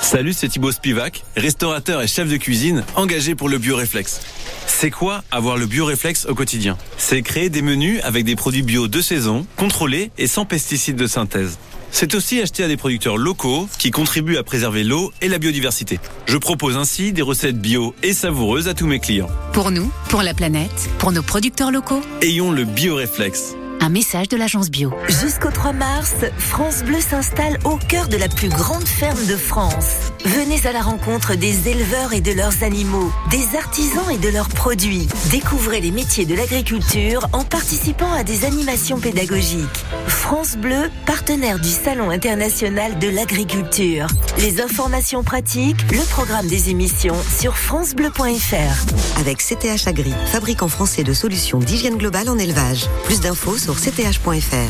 Salut, 0.00 0.32
c'est 0.32 0.48
Thibaut 0.48 0.70
Spivak, 0.70 1.24
restaurateur 1.36 2.00
et 2.00 2.06
chef 2.06 2.28
de 2.28 2.36
cuisine 2.36 2.84
engagé 2.94 3.34
pour 3.34 3.48
le 3.48 3.58
bioréflexe. 3.58 4.20
C'est 4.68 4.90
quoi 4.90 5.24
avoir 5.32 5.56
le 5.56 5.66
bioréflexe 5.66 6.26
au 6.26 6.34
quotidien? 6.36 6.78
C'est 6.96 7.22
créer 7.22 7.48
des 7.50 7.62
menus 7.62 8.00
avec 8.04 8.24
des 8.24 8.36
produits 8.36 8.62
bio 8.62 8.86
de 8.86 9.00
saison, 9.00 9.46
contrôlés 9.56 10.12
et 10.16 10.28
sans 10.28 10.44
pesticides 10.44 10.96
de 10.96 11.08
synthèse. 11.08 11.58
C'est 11.94 12.16
aussi 12.16 12.40
acheter 12.40 12.64
à 12.64 12.66
des 12.66 12.76
producteurs 12.76 13.16
locaux 13.16 13.68
qui 13.78 13.92
contribuent 13.92 14.36
à 14.36 14.42
préserver 14.42 14.82
l'eau 14.82 15.12
et 15.22 15.28
la 15.28 15.38
biodiversité. 15.38 16.00
Je 16.26 16.36
propose 16.36 16.76
ainsi 16.76 17.12
des 17.12 17.22
recettes 17.22 17.60
bio 17.60 17.94
et 18.02 18.12
savoureuses 18.12 18.66
à 18.66 18.74
tous 18.74 18.88
mes 18.88 18.98
clients. 18.98 19.28
Pour 19.52 19.70
nous, 19.70 19.88
pour 20.08 20.22
la 20.22 20.34
planète, 20.34 20.90
pour 20.98 21.12
nos 21.12 21.22
producteurs 21.22 21.70
locaux, 21.70 22.02
Ayons 22.20 22.50
le 22.50 22.64
bioréflexe. 22.64 23.54
Un 23.84 23.90
message 23.90 24.28
de 24.28 24.38
l'agence 24.38 24.70
bio. 24.70 24.94
Jusqu'au 25.08 25.50
3 25.50 25.74
mars, 25.74 26.14
France 26.38 26.82
Bleu 26.84 27.00
s'installe 27.02 27.58
au 27.64 27.76
cœur 27.76 28.08
de 28.08 28.16
la 28.16 28.28
plus 28.28 28.48
grande 28.48 28.88
ferme 28.88 29.26
de 29.26 29.36
France. 29.36 30.10
Venez 30.24 30.66
à 30.66 30.72
la 30.72 30.80
rencontre 30.80 31.34
des 31.34 31.68
éleveurs 31.68 32.14
et 32.14 32.22
de 32.22 32.32
leurs 32.32 32.62
animaux, 32.62 33.12
des 33.30 33.58
artisans 33.58 34.10
et 34.10 34.16
de 34.16 34.30
leurs 34.30 34.48
produits. 34.48 35.06
Découvrez 35.30 35.82
les 35.82 35.90
métiers 35.90 36.24
de 36.24 36.34
l'agriculture 36.34 37.28
en 37.34 37.44
participant 37.44 38.10
à 38.10 38.24
des 38.24 38.46
animations 38.46 38.98
pédagogiques. 38.98 39.84
France 40.06 40.56
Bleu, 40.56 40.90
partenaire 41.04 41.58
du 41.58 41.68
Salon 41.68 42.08
international 42.08 42.98
de 42.98 43.08
l'agriculture. 43.08 44.06
Les 44.38 44.62
informations 44.62 45.22
pratiques, 45.22 45.82
le 45.92 46.02
programme 46.10 46.46
des 46.46 46.70
émissions 46.70 47.16
sur 47.38 47.58
francebleu.fr. 47.58 49.20
Avec 49.20 49.42
CTH 49.42 49.86
Agri, 49.86 50.14
fabricant 50.32 50.68
français 50.68 51.04
de 51.04 51.12
solutions 51.12 51.58
d'hygiène 51.58 51.98
globale 51.98 52.30
en 52.30 52.38
élevage. 52.38 52.86
Plus 53.04 53.20
d'infos 53.20 53.58
sur 53.58 53.73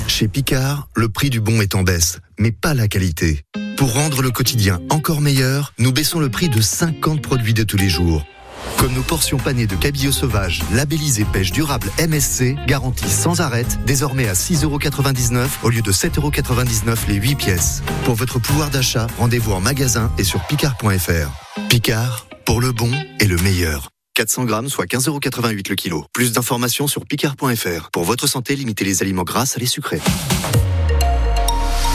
Chez 0.09 0.29
Picard, 0.29 0.88
le 0.95 1.09
prix 1.09 1.31
du 1.31 1.40
bon 1.40 1.61
est 1.61 1.75
en 1.75 1.83
baisse, 1.83 2.21
mais 2.38 2.53
pas 2.53 2.75
la 2.75 2.88
qualité. 2.88 3.45
Pour 3.77 3.93
rendre 3.93 4.23
le 4.23 4.31
quotidien 4.31 4.81
encore 4.88 5.21
meilleur, 5.21 5.73
nous 5.79 5.93
baissons 5.93 6.21
le 6.21 6.31
prix 6.31 6.49
de 6.49 6.61
50 6.61 7.21
produits 7.21 7.55
de 7.55 7.64
tous 7.64 7.77
les 7.77 7.88
jours. 7.88 8.25
Comme 8.79 8.95
nos 8.95 9.03
portions 9.03 9.37
panées 9.37 9.67
de 9.67 9.77
cabillaud 9.77 10.12
sauvage, 10.12 10.62
labellisées 10.73 11.27
pêche 11.27 11.53
durable 11.53 11.90
MSC, 11.99 12.57
garanties 12.67 13.11
sans 13.11 13.40
arrêt, 13.40 13.67
désormais 13.87 14.29
à 14.29 14.33
6,99€ 14.33 15.49
au 15.62 15.71
lieu 15.71 15.83
de 15.83 15.93
7,99€ 15.93 17.09
les 17.09 17.14
8 17.14 17.35
pièces. 17.37 17.83
Pour 18.05 18.14
votre 18.14 18.38
pouvoir 18.38 18.71
d'achat, 18.71 19.07
rendez-vous 19.19 19.53
en 19.53 19.61
magasin 19.61 20.11
et 20.19 20.25
sur 20.25 20.45
picard.fr. 20.47 21.61
Picard, 21.69 22.27
pour 22.45 22.61
le 22.61 22.73
bon 22.73 22.90
et 23.21 23.27
le 23.27 23.37
meilleur. 23.37 23.93
400 24.14 24.44
grammes, 24.44 24.68
soit 24.68 24.87
15,88€ 24.87 25.68
le 25.68 25.74
kilo. 25.74 26.05
Plus 26.12 26.33
d'informations 26.33 26.87
sur 26.87 27.05
picard.fr. 27.05 27.90
Pour 27.90 28.05
votre 28.05 28.29
santé, 28.29 28.55
limitez 28.55 28.85
les 28.85 29.03
aliments 29.03 29.24
gras 29.24 29.53
à 29.57 29.59
les 29.59 29.66
sucrés. 29.66 30.00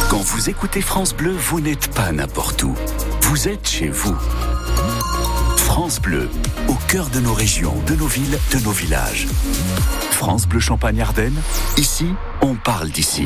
Quand 0.09 0.19
vous 0.19 0.49
écoutez 0.49 0.81
France 0.81 1.15
Bleu, 1.15 1.31
vous 1.31 1.61
n'êtes 1.61 1.93
pas 1.93 2.11
n'importe 2.11 2.61
où. 2.63 2.75
Vous 3.21 3.47
êtes 3.47 3.69
chez 3.69 3.87
vous. 3.87 4.17
France 5.55 6.01
Bleu, 6.01 6.27
au 6.67 6.75
cœur 6.89 7.09
de 7.09 7.21
nos 7.21 7.33
régions, 7.33 7.75
de 7.87 7.95
nos 7.95 8.07
villes, 8.07 8.37
de 8.51 8.59
nos 8.65 8.71
villages. 8.71 9.27
France 10.11 10.45
Bleu 10.45 10.59
Champagne-Ardenne, 10.59 11.39
ici, 11.77 12.07
on 12.41 12.55
parle 12.55 12.89
d'ici. 12.89 13.23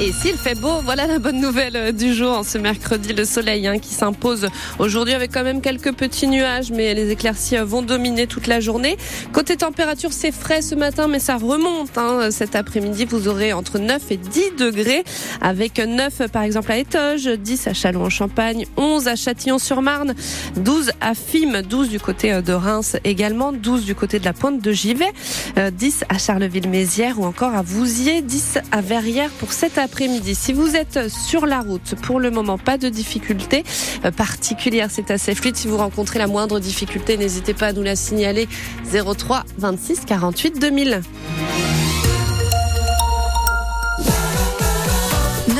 Et 0.00 0.12
s'il 0.12 0.36
fait 0.36 0.54
beau, 0.58 0.80
voilà 0.84 1.06
la 1.06 1.18
bonne 1.18 1.40
nouvelle 1.40 1.76
euh, 1.76 1.92
du 1.92 2.14
jour 2.14 2.44
ce 2.44 2.58
mercredi, 2.58 3.12
le 3.12 3.24
soleil 3.24 3.66
hein, 3.66 3.78
qui 3.78 3.94
s'impose 3.94 4.48
aujourd'hui 4.78 5.14
avec 5.14 5.32
quand 5.32 5.44
même 5.44 5.60
quelques 5.60 5.92
petits 5.94 6.26
nuages, 6.26 6.70
mais 6.70 6.92
les 6.94 7.10
éclaircies 7.10 7.56
euh, 7.56 7.64
vont 7.64 7.82
dominer 7.82 8.26
toute 8.26 8.46
la 8.46 8.60
journée. 8.60 8.96
Côté 9.32 9.56
température, 9.56 10.12
c'est 10.12 10.32
frais 10.32 10.62
ce 10.62 10.74
matin, 10.74 11.06
mais 11.08 11.18
ça 11.18 11.36
remonte. 11.36 11.96
hein. 11.96 12.30
Cet 12.30 12.56
après-midi, 12.56 13.04
vous 13.04 13.28
aurez 13.28 13.52
entre 13.52 13.78
9 13.78 14.02
et 14.10 14.16
10 14.16 14.52
degrés, 14.58 15.04
avec 15.40 15.78
9 15.78 16.28
par 16.32 16.42
exemple 16.42 16.72
à 16.72 16.78
Étoges, 16.78 17.26
10 17.28 17.68
à 17.68 17.74
Châlons-en-Champagne, 17.74 18.66
11 18.76 19.08
à 19.08 19.16
Châtillon-sur-Marne, 19.16 20.14
12 20.56 20.90
à 21.00 21.14
Fimes, 21.14 21.62
12 21.62 21.88
du 21.88 22.00
côté 22.00 22.32
euh, 22.32 22.42
de 22.42 22.52
Reims 22.52 22.96
également, 23.04 23.52
12 23.52 23.84
du 23.84 23.94
côté 23.94 24.18
de 24.18 24.24
la 24.24 24.32
pointe 24.32 24.60
de 24.60 24.72
Givet, 24.72 25.12
euh, 25.56 25.70
10 25.70 26.04
à 26.08 26.18
Charleville-Mézières 26.18 27.18
ou 27.20 27.24
encore 27.24 27.54
à 27.54 27.62
Vouziers, 27.62 28.22
10 28.22 28.55
à 28.72 28.80
Verrières 28.80 29.30
pour 29.30 29.52
cet 29.52 29.78
après-midi. 29.78 30.34
Si 30.34 30.52
vous 30.52 30.76
êtes 30.76 31.08
sur 31.08 31.46
la 31.46 31.60
route, 31.60 31.94
pour 32.02 32.20
le 32.20 32.30
moment, 32.30 32.58
pas 32.58 32.78
de 32.78 32.88
difficulté 32.88 33.64
euh, 34.04 34.10
particulière, 34.10 34.88
c'est 34.90 35.10
assez 35.10 35.34
fluide. 35.34 35.56
Si 35.56 35.68
vous 35.68 35.76
rencontrez 35.76 36.18
la 36.18 36.26
moindre 36.26 36.60
difficulté, 36.60 37.16
n'hésitez 37.16 37.54
pas 37.54 37.68
à 37.68 37.72
nous 37.72 37.82
la 37.82 37.96
signaler 37.96 38.48
03 38.92 39.44
26 39.58 40.00
48 40.06 40.58
2000. 40.60 41.02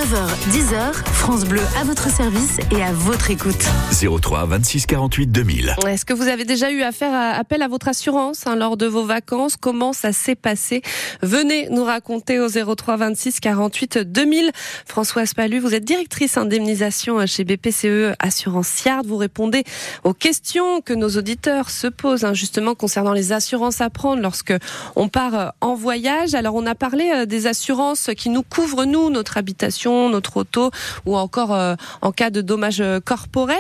9h, 0.07 0.53
10h, 0.53 0.93
France 0.93 1.45
Bleu 1.45 1.63
à 1.81 1.83
votre 1.83 2.09
service 2.09 2.59
et 2.71 2.81
à 2.81 2.93
votre 2.93 3.33
écoute. 3.33 3.67
03 3.91 4.47
26 4.47 4.87
48 4.87 5.27
2000. 5.27 5.75
Est-ce 5.89 6.05
que 6.05 6.13
vous 6.13 6.29
avez 6.29 6.45
déjà 6.45 6.71
eu 6.71 6.83
à 6.83 6.93
faire 6.93 7.13
euh, 7.13 7.41
appel 7.41 7.61
à 7.61 7.67
votre 7.67 7.89
assurance 7.89 8.47
hein, 8.47 8.55
lors 8.55 8.77
de 8.77 8.87
vos 8.87 9.05
vacances? 9.05 9.57
Comment 9.57 9.93
ça 9.93 10.13
s'est 10.13 10.37
passé? 10.37 10.83
Venez 11.23 11.69
nous 11.71 11.83
raconter 11.83 12.39
au 12.39 12.47
03 12.49 12.99
26 12.99 13.41
48 13.41 13.99
2000. 13.99 14.53
Françoise 14.87 15.35
Palu, 15.35 15.59
vous 15.59 15.75
êtes 15.75 15.85
directrice 15.85 16.37
indemnisation 16.37 17.27
chez 17.27 17.43
BPCE 17.43 18.15
Assurance 18.21 18.85
Yard. 18.85 19.07
Vous 19.07 19.17
répondez 19.17 19.65
aux 20.05 20.15
questions 20.15 20.83
que 20.83 20.93
nos 20.93 21.09
auditeurs 21.17 21.69
se 21.69 21.89
posent 21.89 22.25
hein, 22.25 22.35
justement 22.35 22.77
concernant 22.77 23.13
les 23.13 23.33
assurances 23.33 23.81
à 23.81 23.91
prendre 23.91 24.23
lorsque 24.23 24.55
on 24.95 25.09
part 25.09 25.35
euh, 25.35 25.49
en 25.61 25.75
voyage. 25.75 26.37
Alors 26.37 26.55
on 26.55 26.67
a 26.67 26.77
parlé 26.77 27.11
euh, 27.13 27.27
des 27.27 27.49
assurances 27.49 28.11
qui 28.17 28.29
nous 28.29 28.45
couvrent 28.45 28.85
nous, 28.85 29.11
notre 29.11 29.37
habitation, 29.37 29.96
notre 30.09 30.39
auto 30.39 30.71
ou 31.05 31.17
encore 31.17 31.55
euh, 31.55 31.75
en 32.03 32.13
cas 32.13 32.31
de 32.31 32.41
dommages 32.41 32.81
euh, 32.81 33.01
corporels. 33.01 33.57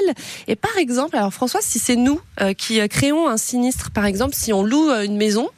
Et 0.48 0.56
par 0.56 0.76
exemple, 0.78 1.16
alors 1.16 1.32
François, 1.32 1.60
si 1.62 1.78
c'est 1.78 1.96
nous 1.96 2.20
euh, 2.40 2.52
qui 2.52 2.86
créons 2.88 3.28
un 3.28 3.36
sinistre, 3.36 3.90
par 3.90 4.06
exemple, 4.06 4.34
si 4.34 4.52
on 4.52 4.62
loue 4.62 4.90
une 4.90 5.16
maison 5.16 5.48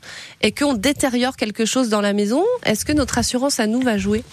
et 0.40 0.52
qu'on 0.52 0.74
détériore 0.74 1.36
quelque 1.36 1.64
chose 1.64 1.88
dans 1.88 2.00
la 2.00 2.12
maison, 2.12 2.44
est-ce 2.64 2.84
que 2.84 2.92
notre 2.92 3.18
assurance 3.18 3.60
à 3.60 3.66
nous 3.66 3.80
va 3.80 3.98
jouer? 3.98 4.24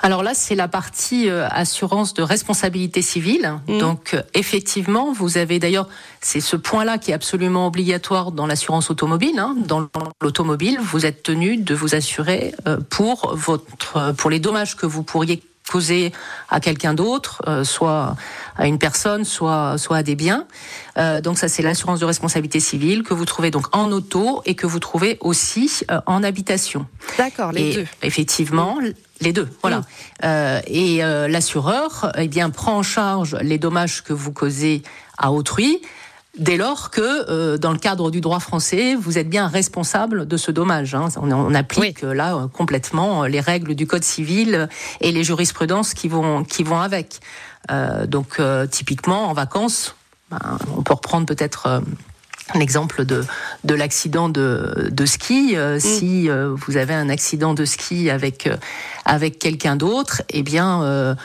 Alors 0.00 0.22
là, 0.22 0.32
c'est 0.34 0.54
la 0.54 0.68
partie 0.68 1.28
euh, 1.28 1.48
assurance 1.50 2.14
de 2.14 2.22
responsabilité 2.22 3.02
civile. 3.02 3.54
Mhm. 3.68 3.78
Donc 3.78 4.14
euh, 4.14 4.22
effectivement, 4.34 5.12
vous 5.12 5.38
avez 5.38 5.58
d'ailleurs, 5.58 5.88
c'est 6.20 6.40
ce 6.40 6.56
point-là 6.56 6.98
qui 6.98 7.10
est 7.10 7.14
absolument 7.14 7.66
obligatoire 7.66 8.32
dans 8.32 8.46
l'assurance 8.46 8.90
automobile. 8.90 9.38
hein. 9.38 9.56
Dans 9.66 9.88
l'automobile, 10.20 10.78
vous 10.80 11.04
êtes 11.06 11.22
tenu 11.22 11.56
de 11.56 11.74
vous 11.74 11.94
assurer 11.94 12.54
euh, 12.66 12.78
pour 12.90 13.34
votre, 13.34 13.96
euh, 13.96 14.12
pour 14.12 14.30
les 14.30 14.38
dommages 14.38 14.76
que 14.76 14.86
vous 14.86 15.02
pourriez 15.02 15.42
causer 15.68 16.12
à 16.48 16.60
quelqu'un 16.60 16.94
d'autre, 16.94 17.42
euh, 17.46 17.64
soit 17.64 18.16
à 18.56 18.66
une 18.66 18.78
personne, 18.78 19.24
soit 19.24 19.78
soit 19.78 19.98
à 19.98 20.02
des 20.02 20.16
biens. 20.16 20.46
Euh, 20.96 21.20
donc 21.20 21.38
ça, 21.38 21.48
c'est 21.48 21.62
l'assurance 21.62 22.00
de 22.00 22.04
responsabilité 22.04 22.60
civile 22.60 23.02
que 23.02 23.14
vous 23.14 23.24
trouvez 23.24 23.50
donc 23.50 23.74
en 23.76 23.90
auto 23.92 24.42
et 24.46 24.54
que 24.54 24.66
vous 24.66 24.80
trouvez 24.80 25.18
aussi 25.20 25.82
euh, 25.90 26.00
en 26.06 26.22
habitation. 26.22 26.86
D'accord, 27.16 27.52
les 27.52 27.70
Et 27.70 27.74
deux. 27.74 27.86
Effectivement, 28.02 28.78
les 29.20 29.32
deux, 29.32 29.48
voilà. 29.62 29.82
Et 30.66 30.98
l'assureur, 30.98 32.12
eh 32.16 32.28
bien, 32.28 32.50
prend 32.50 32.76
en 32.76 32.82
charge 32.82 33.36
les 33.42 33.58
dommages 33.58 34.02
que 34.04 34.12
vous 34.12 34.32
causez 34.32 34.82
à 35.16 35.32
autrui. 35.32 35.82
Dès 36.38 36.56
lors 36.56 36.90
que, 36.90 37.00
euh, 37.30 37.58
dans 37.58 37.72
le 37.72 37.78
cadre 37.78 38.10
du 38.12 38.20
droit 38.20 38.38
français, 38.38 38.94
vous 38.94 39.18
êtes 39.18 39.28
bien 39.28 39.48
responsable 39.48 40.26
de 40.26 40.36
ce 40.36 40.52
dommage. 40.52 40.94
hein. 40.94 41.08
On, 41.16 41.30
on 41.32 41.52
applique 41.54 42.04
euh, 42.04 42.14
là 42.14 42.36
euh, 42.36 42.46
complètement 42.46 43.24
les 43.24 43.40
règles 43.40 43.74
du 43.74 43.86
code 43.88 44.04
civil 44.04 44.68
et 45.00 45.10
les 45.10 45.24
jurisprudences 45.24 45.94
qui 45.94 46.08
vont 46.08 46.44
qui 46.44 46.62
vont 46.62 46.80
avec. 46.80 47.20
Euh, 47.72 48.06
donc, 48.06 48.36
euh, 48.38 48.66
typiquement, 48.66 49.28
en 49.28 49.32
vacances, 49.32 49.96
ben, 50.30 50.38
on 50.76 50.82
peut 50.82 50.94
reprendre 50.94 51.26
peut-être 51.26 51.66
euh, 51.66 51.80
l'exemple 52.54 53.04
de, 53.04 53.24
de 53.64 53.74
l'accident 53.74 54.28
de, 54.28 54.88
de 54.90 55.06
ski. 55.06 55.54
Euh, 55.56 55.78
Si 55.80 56.28
euh, 56.28 56.54
vous 56.66 56.76
avez 56.76 56.94
un 56.94 57.08
accident 57.08 57.54
de 57.54 57.64
ski 57.64 58.10
avec, 58.10 58.46
euh, 58.46 58.56
avec 59.04 59.38
quelqu'un 59.38 59.76
d'autre, 59.76 60.22
eh 60.30 60.42
bien, 60.42 61.16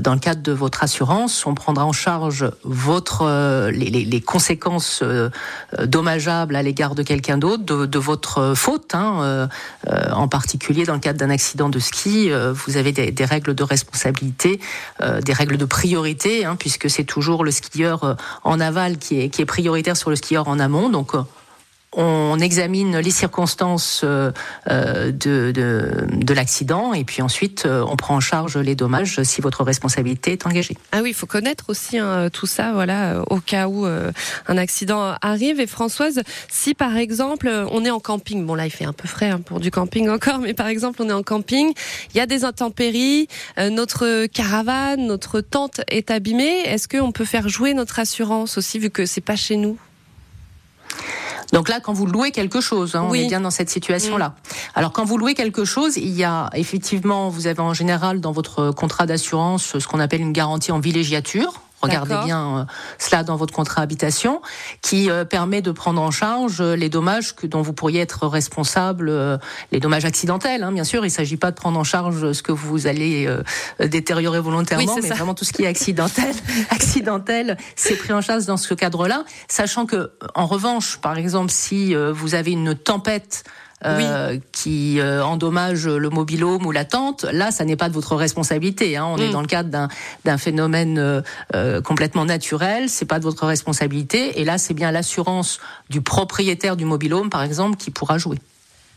dans 0.00 0.14
le 0.14 0.18
cadre 0.18 0.42
de 0.42 0.52
votre 0.52 0.82
assurance, 0.82 1.46
on 1.46 1.54
prendra 1.54 1.84
en 1.84 1.92
charge 1.92 2.50
votre, 2.64 3.70
les, 3.70 3.90
les, 3.90 4.20
conséquences 4.20 5.02
dommageables 5.82 6.56
à 6.56 6.62
l'égard 6.62 6.94
de 6.94 7.02
quelqu'un 7.02 7.36
d'autre, 7.36 7.62
de, 7.62 7.84
de 7.84 7.98
votre 7.98 8.54
faute. 8.54 8.94
Hein, 8.94 9.48
en 10.12 10.28
particulier 10.28 10.84
dans 10.84 10.94
le 10.94 11.00
cadre 11.00 11.18
d'un 11.18 11.30
accident 11.30 11.68
de 11.68 11.78
ski, 11.78 12.30
vous 12.30 12.76
avez 12.78 12.92
des, 12.92 13.12
des 13.12 13.24
règles 13.26 13.54
de 13.54 13.62
responsabilité, 13.62 14.60
des 15.22 15.32
règles 15.32 15.58
de 15.58 15.66
priorité, 15.66 16.46
hein, 16.46 16.56
puisque 16.58 16.88
c'est 16.88 17.04
toujours 17.04 17.44
le 17.44 17.50
skieur 17.50 18.16
en 18.44 18.60
aval 18.60 18.96
qui 18.96 19.20
est, 19.20 19.28
qui 19.28 19.42
est 19.42 19.46
prioritaire 19.46 19.96
sur 19.96 20.08
le 20.08 20.16
skieur 20.16 20.48
en 20.48 20.58
Donc, 20.68 21.14
on 21.96 22.38
examine 22.38 22.98
les 22.98 23.10
circonstances 23.10 24.02
euh, 24.04 24.30
euh, 24.70 25.10
de, 25.10 25.50
de, 25.52 26.06
de 26.10 26.34
l'accident 26.34 26.92
et 26.92 27.04
puis 27.04 27.22
ensuite 27.22 27.64
euh, 27.64 27.84
on 27.88 27.96
prend 27.96 28.16
en 28.16 28.20
charge 28.20 28.58
les 28.58 28.74
dommages 28.74 29.22
si 29.22 29.40
votre 29.40 29.64
responsabilité 29.64 30.32
est 30.32 30.46
engagée. 30.46 30.76
Ah 30.92 31.00
oui, 31.02 31.10
il 31.10 31.14
faut 31.14 31.26
connaître 31.26 31.64
aussi 31.68 31.98
hein, 31.98 32.28
tout 32.30 32.46
ça, 32.46 32.72
voilà, 32.72 33.22
au 33.30 33.40
cas 33.40 33.68
où 33.68 33.86
un 33.86 34.58
accident 34.58 35.14
arrive. 35.22 35.60
Et 35.60 35.66
Françoise, 35.66 36.22
si 36.48 36.74
par 36.74 36.96
exemple 36.96 37.50
on 37.70 37.84
est 37.84 37.90
en 37.90 38.00
camping, 38.00 38.44
bon 38.44 38.54
là 38.54 38.66
il 38.66 38.70
fait 38.70 38.84
un 38.84 38.92
peu 38.92 39.08
frais 39.08 39.30
hein, 39.30 39.40
pour 39.40 39.60
du 39.60 39.70
camping 39.70 40.08
encore, 40.10 40.38
mais 40.40 40.54
par 40.54 40.66
exemple 40.66 41.00
on 41.02 41.08
est 41.08 41.14
en 41.14 41.22
camping, 41.22 41.72
il 42.14 42.16
y 42.16 42.20
a 42.20 42.26
des 42.26 42.44
intempéries, 42.44 43.28
notre 43.58 44.26
caravane, 44.26 45.06
notre 45.06 45.40
tente 45.40 45.80
est 45.88 46.10
abîmée. 46.10 46.62
Est-ce 46.66 46.88
qu'on 46.88 47.12
peut 47.12 47.24
faire 47.24 47.48
jouer 47.48 47.74
notre 47.74 47.98
assurance 47.98 48.58
aussi 48.58 48.78
vu 48.78 48.90
que 48.90 49.06
c'est 49.06 49.20
pas 49.20 49.36
chez 49.36 49.56
nous? 49.56 49.78
Donc 51.52 51.68
là, 51.68 51.80
quand 51.80 51.92
vous 51.92 52.06
louez 52.06 52.30
quelque 52.32 52.60
chose, 52.60 52.94
hein, 52.96 53.04
on 53.06 53.10
Oui. 53.10 53.22
est 53.24 53.28
bien 53.28 53.40
dans 53.40 53.50
cette 53.50 53.70
situation-là. 53.70 54.34
Alors 54.74 54.92
quand 54.92 55.04
vous 55.04 55.16
louez 55.18 55.34
quelque 55.34 55.64
chose, 55.64 55.96
il 55.96 56.10
y 56.12 56.24
a 56.24 56.50
effectivement, 56.54 57.28
vous 57.28 57.46
avez 57.46 57.60
en 57.60 57.74
général 57.74 58.20
dans 58.20 58.32
votre 58.32 58.70
contrat 58.72 59.06
d'assurance 59.06 59.78
ce 59.78 59.86
qu'on 59.86 60.00
appelle 60.00 60.20
une 60.20 60.32
garantie 60.32 60.72
en 60.72 60.80
villégiature. 60.80 61.54
Regardez 61.86 62.24
bien 62.24 62.58
euh, 62.58 62.64
cela 62.98 63.22
dans 63.22 63.36
votre 63.36 63.52
contrat 63.52 63.82
habitation, 63.82 64.42
qui 64.82 65.10
euh, 65.10 65.24
permet 65.24 65.62
de 65.62 65.70
prendre 65.70 66.00
en 66.00 66.10
charge 66.10 66.60
euh, 66.60 66.76
les 66.76 66.88
dommages 66.88 67.34
que, 67.34 67.46
dont 67.46 67.62
vous 67.62 67.72
pourriez 67.72 68.00
être 68.00 68.26
responsable, 68.26 69.12
les 69.72 69.80
dommages 69.80 70.04
accidentels. 70.04 70.62
Hein, 70.62 70.72
bien 70.72 70.84
sûr, 70.84 71.04
il 71.04 71.08
ne 71.08 71.12
s'agit 71.12 71.36
pas 71.36 71.50
de 71.50 71.56
prendre 71.56 71.78
en 71.78 71.84
charge 71.84 72.32
ce 72.32 72.42
que 72.42 72.52
vous 72.52 72.86
allez 72.86 73.28
détériorer 73.80 74.40
volontairement, 74.40 74.94
Oui, 74.94 75.00
mais 75.02 75.08
ça. 75.08 75.14
vraiment 75.14 75.34
tout 75.34 75.44
ce 75.44 75.52
qui 75.52 75.64
est 75.64 75.66
accidentel, 75.66 76.34
accidentel, 76.70 77.56
c'est 77.74 77.96
pris 77.96 78.12
en 78.12 78.20
charge 78.20 78.46
dans 78.46 78.56
ce 78.56 78.74
cadre-là, 78.74 79.24
sachant 79.48 79.86
que, 79.86 80.12
en 80.34 80.46
revanche, 80.46 80.98
par 80.98 81.18
exemple, 81.18 81.50
si 81.50 81.94
vous 81.94 82.34
avez 82.34 82.52
une 82.52 82.74
tempête 82.74 83.44
euh, 83.84 84.38
qui 84.52 85.00
euh, 85.00 85.22
endommage 85.24 85.86
le 85.86 86.08
mobilhome 86.08 86.64
ou 86.66 86.72
la 86.72 86.84
tente, 86.86 87.24
là, 87.24 87.50
ça 87.50 87.64
n'est 87.64 87.76
pas 87.76 87.88
de 87.88 87.94
votre 87.94 88.16
responsabilité. 88.16 88.96
Hein. 88.96 89.04
On 89.06 89.18
est 89.18 89.28
Mm. 89.28 89.32
dans 89.32 89.40
le 89.42 89.46
cadre 89.46 89.68
d'un- 90.24 90.38
phénomène 90.38 90.98
euh, 90.98 91.20
euh, 91.54 91.80
complètement 91.82 92.24
naturel, 92.24 92.88
c'est 92.88 93.04
pas 93.04 93.18
de 93.18 93.24
votre 93.24 93.44
responsabilité. 93.46 94.40
Et 94.40 94.44
là, 94.44 94.56
c'est 94.58 94.74
bien 94.74 94.90
l'assurance 94.92 95.60
du 95.90 96.00
propriétaire 96.00 96.76
du 96.76 96.84
mobilhome, 96.84 97.28
par 97.30 97.42
exemple, 97.42 97.76
qui 97.76 97.90
pourra 97.90 98.16
jouer. 98.18 98.38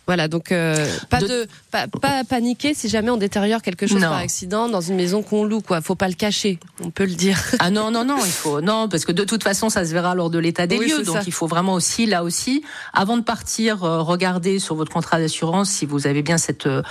Voilà, 0.10 0.28
donc 0.28 0.52
euh, 0.52 0.88
pas 1.12 1.20
de, 1.22 1.46
pas, 1.70 1.86
pas 1.88 2.24
paniquer 2.24 2.74
si 2.74 2.90
jamais 2.90 3.12
on 3.12 3.18
détériore 3.18 3.62
quelque 3.62 3.86
chose 3.86 4.02
Non. 4.02 4.10
par 4.10 4.18
accident 4.18 4.68
dans 4.68 4.82
une 4.82 4.96
maison 4.96 5.22
qu'on 5.22 5.44
loue, 5.44 5.62
quoi. 5.62 5.82
Faut 5.82 5.94
pas 5.94 6.08
le 6.08 6.16
cacher, 6.16 6.58
on 6.84 6.90
peut 6.90 7.06
le 7.06 7.14
dire. 7.14 7.38
Ah 7.60 7.70
non 7.70 7.92
non 7.92 8.04
non, 8.06 8.18
il 8.26 8.32
faut 8.32 8.60
non 8.60 8.90
parce 8.90 9.06
que 9.06 9.12
de 9.12 9.24
toute 9.24 9.44
façon 9.44 9.70
ça 9.70 9.86
se 9.86 9.92
verra 9.94 10.16
lors 10.16 10.32
de 10.32 10.40
l'état 10.40 10.66
des 10.66 10.80
Oui, 10.80 10.88
lieux. 10.90 11.04
Donc 11.04 11.18
ça. 11.18 11.22
il 11.28 11.32
faut 11.32 11.46
vraiment 11.46 11.74
aussi 11.74 12.08
là 12.08 12.24
aussi 12.24 12.64
avant 12.92 13.18
de 13.18 13.22
partir 13.22 13.84
euh, 13.84 14.02
regarder 14.02 14.58
sur 14.58 14.74
votre 14.74 14.92
contrat 14.92 15.20
d'assurance 15.20 15.70
si 15.70 15.86
vous 15.86 16.08
avez 16.08 16.24
bien 16.24 16.40
cette 16.40 16.66
euh, 16.66 16.82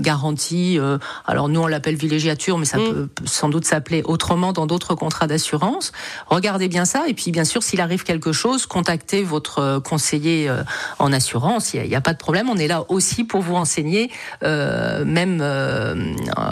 garantie. 0.00 0.80
alors 1.24 1.48
nous 1.48 1.60
on 1.60 1.68
l'appelle 1.68 1.94
villégiature, 1.94 2.58
mais 2.58 2.64
ça 2.66 2.78
Mm. 2.78 2.90
peut 2.92 3.08
sans 3.26 3.48
doute 3.48 3.64
s'appeler 3.64 4.02
autrement 4.04 4.52
dans 4.52 4.66
d'autres 4.66 4.96
contrats 4.96 5.28
d'assurance. 5.28 5.92
Regardez 6.26 6.66
bien 6.66 6.84
ça 6.84 7.04
et 7.06 7.14
puis 7.14 7.30
bien 7.30 7.44
sûr 7.44 7.62
s'il 7.62 7.80
arrive 7.80 8.02
quelque 8.02 8.32
chose, 8.32 8.66
contactez 8.66 9.22
votre 9.22 9.78
conseiller 9.84 10.50
en 10.98 11.12
assurance. 11.12 11.74
Il 11.74 11.82
n'y 11.88 11.94
a, 11.94 12.00
pas 12.00 12.12
de 12.12 12.18
problème. 12.18 12.48
On 12.50 12.55
est 12.56 12.68
là 12.68 12.84
aussi 12.88 13.24
pour 13.24 13.40
vous 13.40 13.54
renseigner, 13.54 14.10
euh, 14.42 15.04
même 15.04 15.40
euh, 15.42 15.94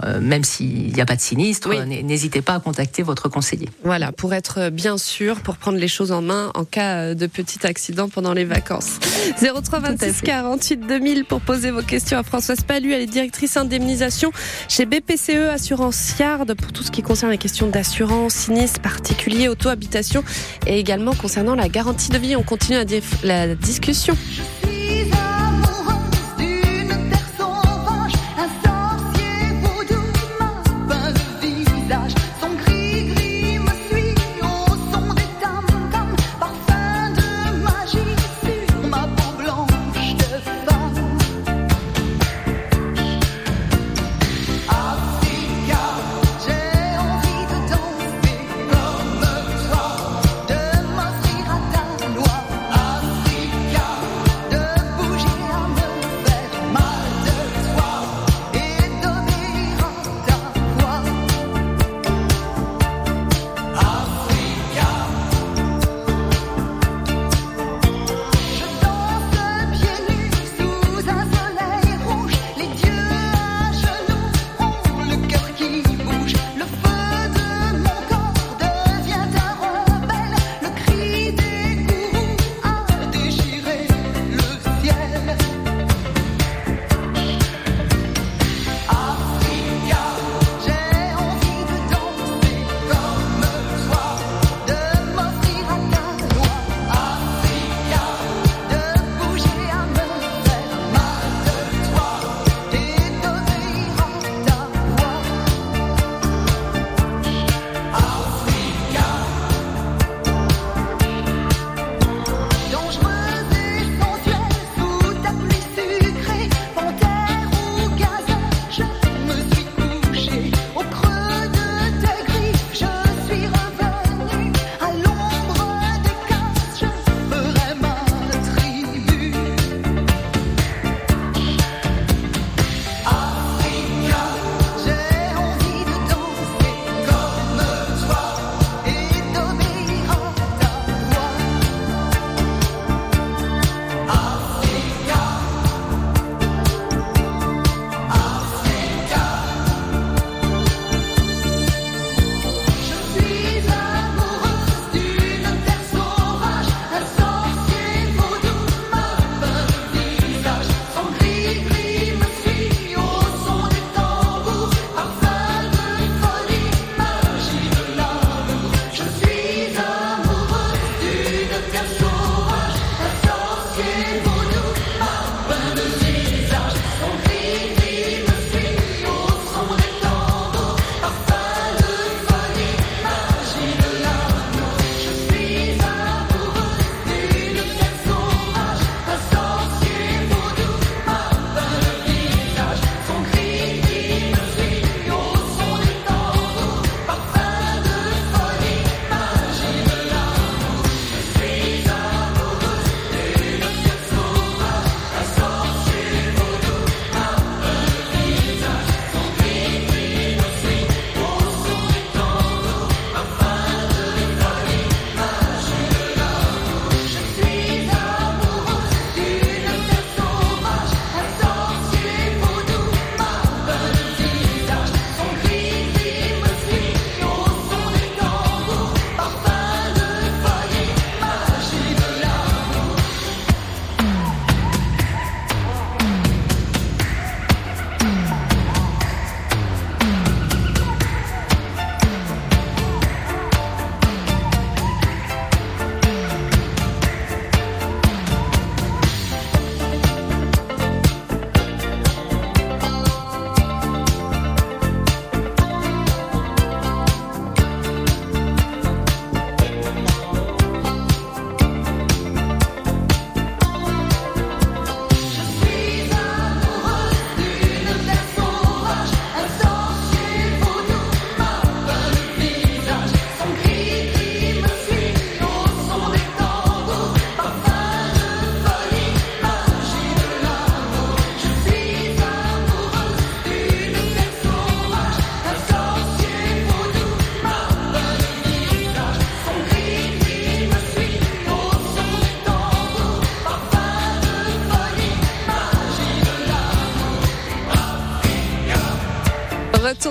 euh, 0.04 0.20
même 0.20 0.44
s'il 0.44 0.92
n'y 0.92 1.00
a 1.00 1.06
pas 1.06 1.16
de 1.16 1.20
sinistre. 1.20 1.68
Oui. 1.70 2.02
N'hésitez 2.02 2.42
pas 2.42 2.54
à 2.54 2.60
contacter 2.60 3.02
votre 3.02 3.28
conseiller. 3.28 3.68
Voilà, 3.84 4.12
pour 4.12 4.34
être 4.34 4.70
bien 4.70 4.98
sûr, 4.98 5.40
pour 5.40 5.56
prendre 5.56 5.78
les 5.78 5.88
choses 5.88 6.12
en 6.12 6.22
main 6.22 6.50
en 6.54 6.64
cas 6.64 7.14
de 7.14 7.26
petit 7.26 7.66
accident 7.66 8.08
pendant 8.08 8.32
les 8.32 8.44
vacances. 8.44 8.98
03 9.40 9.80
26 9.80 10.22
48 10.22 10.86
2000 10.86 11.24
pour 11.24 11.40
poser 11.40 11.70
vos 11.70 11.82
questions 11.82 12.18
à 12.18 12.22
Françoise 12.22 12.60
Palu, 12.62 12.92
elle 12.92 13.02
est 13.02 13.06
directrice 13.06 13.56
indemnisation 13.56 14.30
chez 14.68 14.86
BPCE 14.86 15.50
Assurance 15.52 16.14
Yard 16.18 16.54
pour 16.54 16.72
tout 16.72 16.82
ce 16.82 16.90
qui 16.90 17.02
concerne 17.02 17.32
les 17.32 17.38
questions 17.38 17.68
d'assurance, 17.68 18.34
sinistre, 18.34 18.80
particulier, 18.80 19.48
auto-habitation 19.48 20.24
et 20.66 20.78
également 20.78 21.14
concernant 21.14 21.54
la 21.54 21.68
garantie 21.68 22.10
de 22.10 22.18
vie. 22.18 22.36
On 22.36 22.42
continue 22.42 22.78
la 23.22 23.54
discussion. 23.54 24.16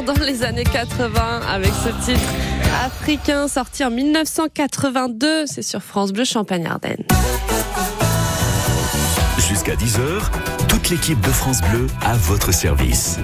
Dans 0.05 0.13
les 0.25 0.43
années 0.43 0.63
80 0.63 1.41
avec 1.47 1.71
ce 1.83 1.89
titre 2.05 2.29
africain 2.85 3.47
sorti 3.47 3.83
en 3.83 3.91
1982. 3.91 5.45
C'est 5.45 5.61
sur 5.61 5.81
France 5.81 6.11
Bleu 6.11 6.25
Champagne-Ardenne. 6.25 7.03
Jusqu'à 9.37 9.75
10h, 9.75 10.67
toute 10.67 10.89
l'équipe 10.89 11.19
de 11.21 11.29
France 11.29 11.61
Bleu 11.61 11.87
à 12.01 12.13
votre 12.15 12.53
service. 12.53 13.19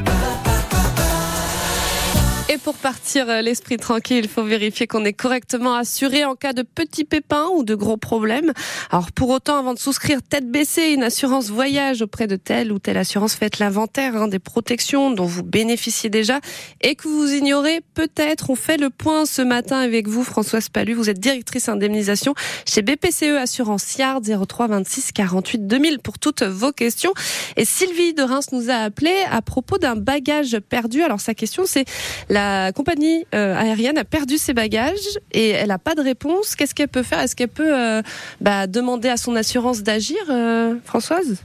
Et 2.51 2.57
pour 2.57 2.73
partir 2.73 3.29
euh, 3.29 3.41
l'esprit 3.43 3.77
tranquille, 3.77 4.21
il 4.23 4.27
faut 4.27 4.41
vérifier 4.41 4.87
qu'on 4.87 5.05
est 5.05 5.13
correctement 5.13 5.75
assuré 5.75 6.25
en 6.25 6.33
cas 6.33 6.51
de 6.51 6.63
petits 6.63 7.03
pépins 7.03 7.45
ou 7.53 7.63
de 7.63 7.75
gros 7.75 7.95
problèmes. 7.95 8.53
Alors 8.89 9.11
pour 9.11 9.29
autant, 9.29 9.59
avant 9.59 9.75
de 9.75 9.79
souscrire 9.79 10.23
tête 10.23 10.49
baissée 10.49 10.93
une 10.93 11.03
assurance 11.03 11.51
voyage 11.51 12.01
auprès 12.01 12.25
de 12.25 12.37
telle 12.37 12.71
ou 12.71 12.79
telle 12.79 12.97
assurance, 12.97 13.35
faites 13.35 13.59
l'inventaire 13.59 14.15
hein, 14.15 14.27
des 14.27 14.39
protections 14.39 15.11
dont 15.11 15.25
vous 15.25 15.43
bénéficiez 15.43 16.09
déjà 16.09 16.39
et 16.81 16.95
que 16.95 17.07
vous 17.07 17.31
ignorez 17.31 17.81
peut-être. 17.93 18.49
On 18.49 18.55
fait 18.55 18.77
le 18.77 18.89
point 18.89 19.27
ce 19.27 19.43
matin 19.43 19.77
avec 19.77 20.07
vous, 20.07 20.23
Françoise 20.23 20.69
Palu. 20.69 20.95
Vous 20.95 21.11
êtes 21.11 21.19
directrice 21.19 21.69
indemnisation 21.69 22.33
chez 22.65 22.81
BPCE 22.81 23.37
Assurance 23.39 23.95
Yard 23.97 24.25
03 24.25 24.69
26 24.69 25.11
48 25.11 25.67
2000 25.67 25.99
pour 25.99 26.17
toutes 26.17 26.41
vos 26.41 26.71
questions. 26.71 27.13
Et 27.57 27.65
Sylvie 27.65 28.15
de 28.15 28.23
Reims 28.23 28.47
nous 28.53 28.71
a 28.71 28.77
appelé 28.77 29.13
à 29.29 29.43
propos 29.43 29.77
d'un 29.77 29.95
bagage 29.95 30.57
perdu. 30.67 31.03
Alors 31.03 31.19
sa 31.19 31.35
question 31.35 31.65
c'est 31.67 31.85
la 32.27 32.38
compagnie 32.75 33.25
euh, 33.33 33.55
aérienne 33.55 33.97
a 33.97 34.03
perdu 34.03 34.37
ses 34.37 34.53
bagages 34.53 35.19
et 35.31 35.49
elle 35.49 35.69
n'a 35.69 35.79
pas 35.79 35.95
de 35.95 36.01
réponse. 36.01 36.55
Qu'est-ce 36.55 36.75
qu'elle 36.75 36.87
peut 36.87 37.03
faire? 37.03 37.19
Est-ce 37.19 37.35
qu'elle 37.35 37.49
peut 37.49 37.75
euh, 37.75 38.01
bah, 38.41 38.67
demander 38.67 39.09
à 39.09 39.17
son 39.17 39.35
assurance 39.35 39.83
d'agir, 39.83 40.17
euh, 40.29 40.75
Françoise? 40.85 41.43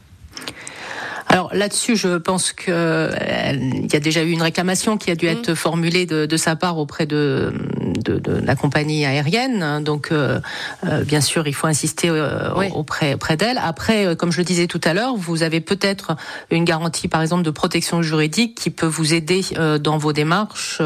Alors 1.35 1.51
là-dessus, 1.53 1.97
je 1.97 2.17
pense 2.17 2.53
que 2.53 2.67
euh, 2.69 3.11
il 3.59 3.93
y 3.93 3.97
a 3.97 3.99
déjà 3.99 4.23
eu 4.23 4.31
une 4.31 4.43
réclamation 4.43 4.97
qui 4.97 5.11
a 5.11 5.17
dû 5.17 5.27
être 5.27 5.55
formulée 5.55 6.07
de, 6.07 6.27
de 6.27 6.37
sa 6.37 6.55
part 6.55 6.79
auprès 6.79 7.07
de, 7.07 7.53
de, 8.05 8.21
de 8.21 8.33
la 8.35 8.55
compagnie 8.55 9.05
aérienne. 9.05 9.83
Donc, 9.83 10.13
euh, 10.13 10.39
euh, 10.87 11.03
bien 11.03 11.21
sûr, 11.21 11.49
il 11.49 11.53
faut 11.53 11.67
insister 11.67 12.09
euh, 12.09 12.51
auprès, 12.75 13.15
auprès 13.15 13.37
d'elle. 13.37 13.59
Après, 13.59 14.15
comme 14.15 14.31
je 14.31 14.39
le 14.39 14.45
disais 14.45 14.69
tout 14.69 14.81
à 14.85 14.95
l'heure, 14.95 15.17
vous 15.17 15.43
avez 15.43 15.61
peut-être 15.61 16.15
une 16.53 16.65
garantie, 16.65 17.09
par 17.09 17.21
exemple, 17.21 17.43
de 17.43 17.51
protection 17.51 18.01
juridique 18.01 18.55
qui 18.57 18.71
peut 18.71 18.87
vous 18.87 19.13
aider 19.13 19.43
dans 19.81 19.99
vos 19.99 20.13
démarches 20.13 20.81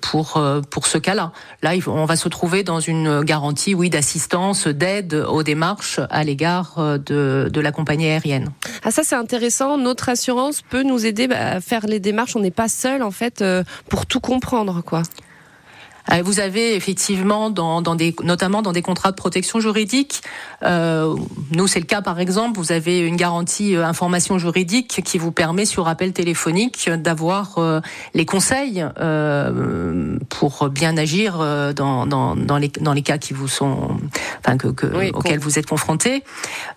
pour 0.00 0.42
pour 0.70 0.86
ce 0.88 0.98
cas-là. 0.98 1.30
Là, 1.62 1.74
on 1.86 2.04
va 2.04 2.16
se 2.16 2.28
trouver 2.28 2.64
dans 2.64 2.80
une 2.80 3.22
garantie, 3.22 3.74
oui, 3.74 3.90
d'assistance, 3.90 4.66
d'aide 4.66 5.14
aux 5.14 5.44
démarches 5.44 6.00
à 6.10 6.24
l'égard 6.24 6.74
de, 6.98 7.48
de 7.48 7.60
la 7.60 7.70
compagnie 7.70 8.06
aérienne. 8.06 8.50
Ah 8.82 8.90
ça 8.90 9.02
c'est 9.04 9.19
intéressant. 9.20 9.78
Notre 9.78 10.08
assurance 10.08 10.62
peut 10.62 10.82
nous 10.82 11.06
aider 11.06 11.28
bah, 11.28 11.52
à 11.52 11.60
faire 11.60 11.86
les 11.86 12.00
démarches. 12.00 12.34
On 12.34 12.40
n'est 12.40 12.50
pas 12.50 12.68
seul 12.68 13.02
en 13.02 13.10
fait 13.10 13.42
euh, 13.42 13.62
pour 13.88 14.06
tout 14.06 14.20
comprendre 14.20 14.82
quoi. 14.82 15.02
Euh, 16.12 16.22
Vous 16.22 16.40
avez 16.40 16.74
effectivement, 16.74 17.50
dans, 17.50 17.82
dans 17.82 17.94
des, 17.94 18.14
notamment 18.22 18.62
dans 18.62 18.72
des 18.72 18.82
contrats 18.82 19.10
de 19.10 19.16
protection 19.16 19.60
juridique, 19.60 20.22
euh, 20.62 21.14
nous 21.52 21.66
c'est 21.66 21.80
le 21.80 21.86
cas 21.86 22.02
par 22.02 22.20
exemple, 22.20 22.58
vous 22.58 22.72
avez 22.72 23.00
une 23.00 23.16
garantie 23.16 23.76
euh, 23.76 23.84
information 23.86 24.38
juridique 24.38 25.02
qui 25.04 25.18
vous 25.18 25.32
permet 25.32 25.64
sur 25.64 25.88
appel 25.88 26.12
téléphonique 26.12 26.88
d'avoir 26.90 27.58
euh, 27.58 27.80
les 28.14 28.26
conseils 28.26 28.84
euh, 29.00 30.18
pour 30.28 30.68
bien 30.68 30.96
agir 30.96 31.38
euh, 31.40 31.72
dans, 31.72 32.06
dans, 32.06 32.36
dans, 32.36 32.58
les, 32.58 32.68
dans 32.80 32.92
les 32.92 33.02
cas 33.02 33.18
qui 33.18 33.32
vous 33.32 33.48
sont, 33.48 33.98
enfin 34.38 34.56
que, 34.56 34.68
que, 34.68 34.86
Oui, 34.86 35.10
auxquels 35.12 35.38
vous 35.38 35.58
êtes 35.58 35.66
confrontés. 35.66 36.22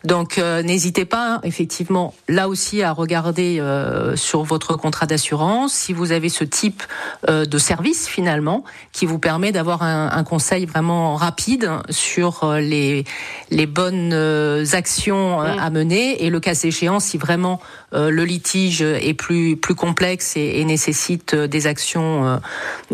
Donc 0.03 0.37
euh, 0.37 0.61
n'hésitez 0.63 1.05
pas 1.05 1.39
effectivement 1.43 2.13
là 2.27 2.47
aussi 2.47 2.81
à 2.83 2.91
regarder 2.91 3.59
euh, 3.59 4.15
sur 4.15 4.43
votre 4.43 4.75
contrat 4.77 5.05
d'assurance 5.05 5.73
si 5.73 5.93
vous 5.93 6.11
avez 6.11 6.29
ce 6.29 6.43
type 6.43 6.83
euh, 7.29 7.45
de 7.45 7.57
service 7.57 8.07
finalement 8.07 8.63
qui 8.91 9.05
vous 9.05 9.19
permet 9.23 9.53
d'avoir 9.53 9.83
un, 9.83 10.11
un 10.11 10.23
conseil 10.25 10.65
vraiment 10.65 11.15
rapide 11.15 11.71
sur 11.89 12.43
euh, 12.43 12.59
les 12.59 13.05
les 13.51 13.65
bonnes 13.65 14.11
euh, 14.11 14.65
actions 14.73 15.41
euh, 15.41 15.55
à 15.57 15.69
mener. 15.69 16.25
Et 16.25 16.29
le 16.29 16.41
cas 16.41 16.53
échéant 16.53 16.99
si 16.99 17.17
vraiment 17.17 17.61
le 17.93 18.25
litige 18.25 18.81
est 18.81 19.13
plus 19.13 19.57
complexe 19.75 20.33
et, 20.35 20.63
nécessite 20.65 21.33
euh, 21.33 21.47
des 21.47 21.67
actions 21.67 22.25
euh, 22.25 22.37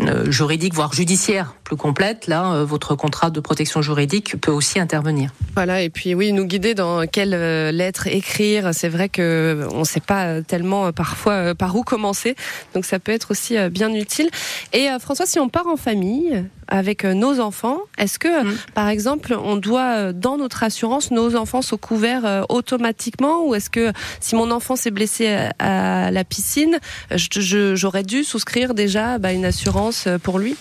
euh, 0.00 0.30
juridiques 0.30 0.74
voire 0.74 0.92
judiciaires 0.92 1.54
plus 1.64 1.76
complètes 1.76 2.26
là 2.26 2.52
euh, 2.52 2.64
votre 2.64 2.96
contrat 2.96 3.30
de 3.30 3.40
protection 3.40 3.80
juridique 3.80 4.40
peut 4.40 4.50
aussi 4.50 4.80
intervenir. 4.80 5.30
Voilà, 5.54 5.82
et 5.82 5.90
puis 5.90 6.14
oui, 6.14 6.32
nous 6.32 6.44
guider 6.44 6.74
dans 6.74 7.06
quelle 7.06 7.34
euh, 7.34 7.70
lettre 7.70 8.06
écrire. 8.08 8.70
C'est 8.72 8.88
vrai 8.88 9.08
que 9.08 9.68
on 9.72 9.80
ne 9.80 9.84
sait 9.84 10.00
pas 10.00 10.26
euh, 10.26 10.42
tellement 10.42 10.86
euh, 10.86 10.92
parfois 10.92 11.32
euh, 11.32 11.54
par 11.54 11.76
où 11.76 11.82
commencer, 11.82 12.34
donc 12.74 12.84
ça 12.84 12.98
peut 12.98 13.12
être 13.12 13.30
aussi 13.30 13.56
euh, 13.56 13.68
bien 13.68 13.92
utile. 13.92 14.30
Et 14.72 14.88
euh, 14.88 14.98
François, 14.98 15.26
si 15.26 15.38
on 15.38 15.48
part 15.48 15.68
en 15.68 15.76
famille 15.76 16.44
avec 16.70 17.04
euh, 17.04 17.14
nos 17.14 17.40
enfants, 17.40 17.78
est-ce 17.98 18.18
que, 18.18 18.46
euh, 18.46 18.52
par 18.74 18.88
exemple, 18.88 19.34
on 19.34 19.56
doit 19.56 19.96
euh, 19.96 20.12
dans 20.12 20.38
notre 20.38 20.62
assurance, 20.62 21.10
nos 21.10 21.36
enfants 21.36 21.62
sont 21.62 21.76
couverts 21.76 22.46
automatiquement, 22.48 23.46
ou 23.46 23.54
est-ce 23.54 23.70
que 23.70 23.92
si 24.20 24.34
mon 24.34 24.50
enfant 24.50 24.76
s'est 24.76 24.90
blessé 24.90 25.28
à, 25.58 26.06
à 26.06 26.10
la 26.10 26.24
piscine, 26.24 26.78
j'aurais 27.10 28.02
dû 28.02 28.24
souscrire 28.24 28.74
déjà 28.74 29.18
bah, 29.18 29.32
une 29.32 29.44
assurance 29.44 30.08
pour 30.22 30.38
lui? 30.38 30.56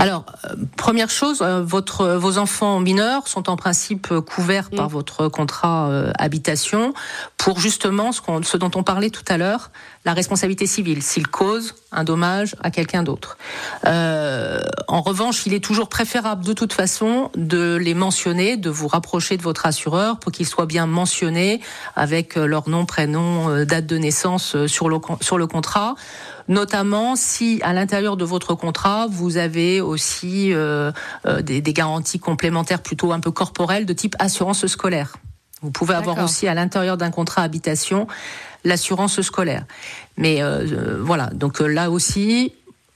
Alors, 0.00 0.24
euh, 0.46 0.54
première 0.76 1.10
chose, 1.10 1.42
euh, 1.42 1.62
votre, 1.62 2.06
vos 2.14 2.38
enfants 2.38 2.80
mineurs 2.80 3.28
sont 3.28 3.50
en 3.50 3.56
principe 3.56 4.08
euh, 4.10 4.20
couverts 4.22 4.70
par 4.70 4.88
votre 4.88 5.28
contrat 5.28 5.88
euh, 5.90 6.10
habitation 6.18 6.94
pour 7.36 7.60
justement 7.60 8.10
ce, 8.12 8.56
dont 8.56 8.70
on 8.74 8.82
parlait 8.82 9.10
tout 9.10 9.24
à 9.28 9.36
l'heure, 9.36 9.70
la 10.06 10.14
responsabilité 10.14 10.66
civile, 10.66 11.02
s'ils 11.02 11.28
causent 11.28 11.74
un 11.92 12.04
dommage 12.04 12.56
à 12.62 12.70
quelqu'un 12.70 13.02
d'autre. 13.02 13.36
Euh, 13.86 14.62
en 14.88 15.02
revanche, 15.02 15.44
il 15.44 15.52
est 15.52 15.62
toujours 15.62 15.88
préférable 15.88 16.44
de 16.44 16.52
toute 16.54 16.72
façon 16.72 17.30
de 17.36 17.76
les 17.76 17.94
mentionner, 17.94 18.56
de 18.56 18.70
vous 18.70 18.88
rapprocher 18.88 19.36
de 19.36 19.42
votre 19.42 19.66
assureur 19.66 20.18
pour 20.18 20.32
qu'ils 20.32 20.46
soient 20.46 20.66
bien 20.66 20.86
mentionnés 20.86 21.60
avec 21.94 22.38
euh, 22.38 22.46
leur 22.46 22.68
nom, 22.70 22.86
prénom, 22.86 23.50
euh, 23.50 23.64
date 23.66 23.86
de 23.86 23.98
naissance 23.98 24.54
euh, 24.56 24.66
sur 24.66 24.88
le, 24.88 24.98
con- 24.98 25.18
sur 25.20 25.36
le 25.36 25.46
contrat 25.46 25.94
notamment 26.50 27.16
si 27.16 27.60
à 27.62 27.72
l'intérieur 27.72 28.18
de 28.18 28.24
votre 28.24 28.54
contrat 28.54 29.06
vous 29.08 29.38
avez 29.38 29.80
aussi 29.80 30.52
euh, 30.52 30.92
euh, 31.24 31.40
des, 31.40 31.62
des 31.62 31.72
garanties 31.72 32.18
complémentaires 32.18 32.82
plutôt 32.82 33.12
un 33.12 33.20
peu 33.20 33.30
corporelles 33.30 33.86
de 33.86 33.94
type 33.94 34.16
assurance 34.18 34.66
scolaire. 34.66 35.16
Vous 35.62 35.70
pouvez 35.70 35.94
avoir 35.94 36.22
aussi 36.24 36.48
à 36.48 36.54
l'intérieur 36.54 36.96
d'un 36.96 37.10
contrat 37.10 37.42
habitation 37.42 38.06
l'assurance 38.64 39.20
scolaire. 39.22 39.64
Mais 40.16 40.42
euh, 40.42 40.66
euh, 40.66 40.98
voilà, 41.00 41.26
donc 41.32 41.60
euh, 41.60 41.66
là 41.66 41.90
aussi, 41.90 42.52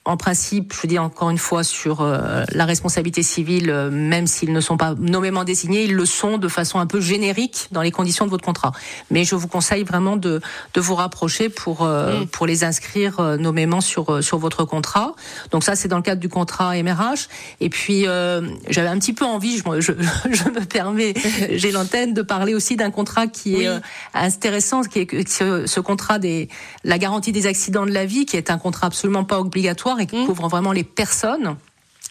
en 0.06 0.16
principe, 0.18 0.74
je 0.80 0.86
dis 0.86 0.98
encore 0.98 1.30
une 1.30 1.38
fois 1.38 1.64
sur 1.64 2.02
euh, 2.02 2.44
la 2.52 2.66
responsabilité 2.66 3.22
civile, 3.22 3.70
euh, 3.70 3.90
même 3.90 4.26
s'ils 4.26 4.52
ne 4.52 4.60
sont 4.60 4.76
pas 4.76 4.94
nommément 4.98 5.44
désignés, 5.44 5.84
ils 5.84 5.94
le 5.94 6.04
sont 6.04 6.36
de 6.36 6.48
façon 6.48 6.78
un 6.78 6.86
peu 6.86 7.00
générique 7.00 7.68
dans 7.72 7.80
les 7.80 7.90
conditions 7.90 8.26
de 8.26 8.30
votre 8.30 8.44
contrat. 8.44 8.72
Mais 9.10 9.24
je 9.24 9.34
vous 9.34 9.48
conseille 9.48 9.82
vraiment 9.82 10.16
de, 10.16 10.42
de 10.74 10.80
vous 10.80 10.94
rapprocher 10.94 11.48
pour 11.48 11.82
euh, 11.84 12.20
Mm. 12.20 12.26
pour 12.26 12.46
les 12.46 12.64
inscrire 12.64 13.18
euh, 13.20 13.36
nommément 13.38 13.80
sur 13.80 14.10
euh, 14.12 14.20
sur 14.20 14.36
votre 14.38 14.64
contrat. 14.64 15.14
Donc 15.52 15.64
ça, 15.64 15.74
c'est 15.74 15.88
dans 15.88 15.96
le 15.96 16.02
cadre 16.02 16.20
du 16.20 16.28
contrat 16.28 16.74
MRH. 16.82 17.28
Et 17.60 17.70
puis 17.70 18.06
euh, 18.06 18.42
j'avais 18.68 18.88
un 18.88 18.98
petit 18.98 19.14
peu 19.14 19.24
envie, 19.24 19.56
je, 19.58 19.68
me- 19.70 19.80
je, 19.80 19.92
je 20.30 20.44
me 20.50 20.64
permets, 20.66 21.14
j'ai 21.50 21.72
l'antenne 21.72 22.12
de 22.12 22.20
parler 22.22 22.52
aussi 22.54 22.76
d'un 22.76 22.90
contrat 22.90 23.26
qui 23.26 23.62
est 23.62 23.68
euh, 23.68 23.78
intéressant, 24.12 24.82
qui 24.82 24.98
est 25.00 25.28
ce, 25.28 25.66
ce 25.66 25.80
contrat 25.80 26.18
des 26.18 26.48
la 26.84 26.98
garantie 26.98 27.32
des 27.32 27.46
accidents 27.46 27.86
de 27.86 27.90
la 27.92 28.04
vie, 28.04 28.26
qui 28.26 28.36
est 28.36 28.50
un 28.50 28.58
contrat 28.58 28.88
absolument 28.88 29.24
pas 29.24 29.40
obligatoire 29.40 29.93
et 30.00 30.06
qui 30.06 30.24
couvre 30.26 30.48
vraiment 30.48 30.72
les 30.72 30.84
personnes. 30.84 31.56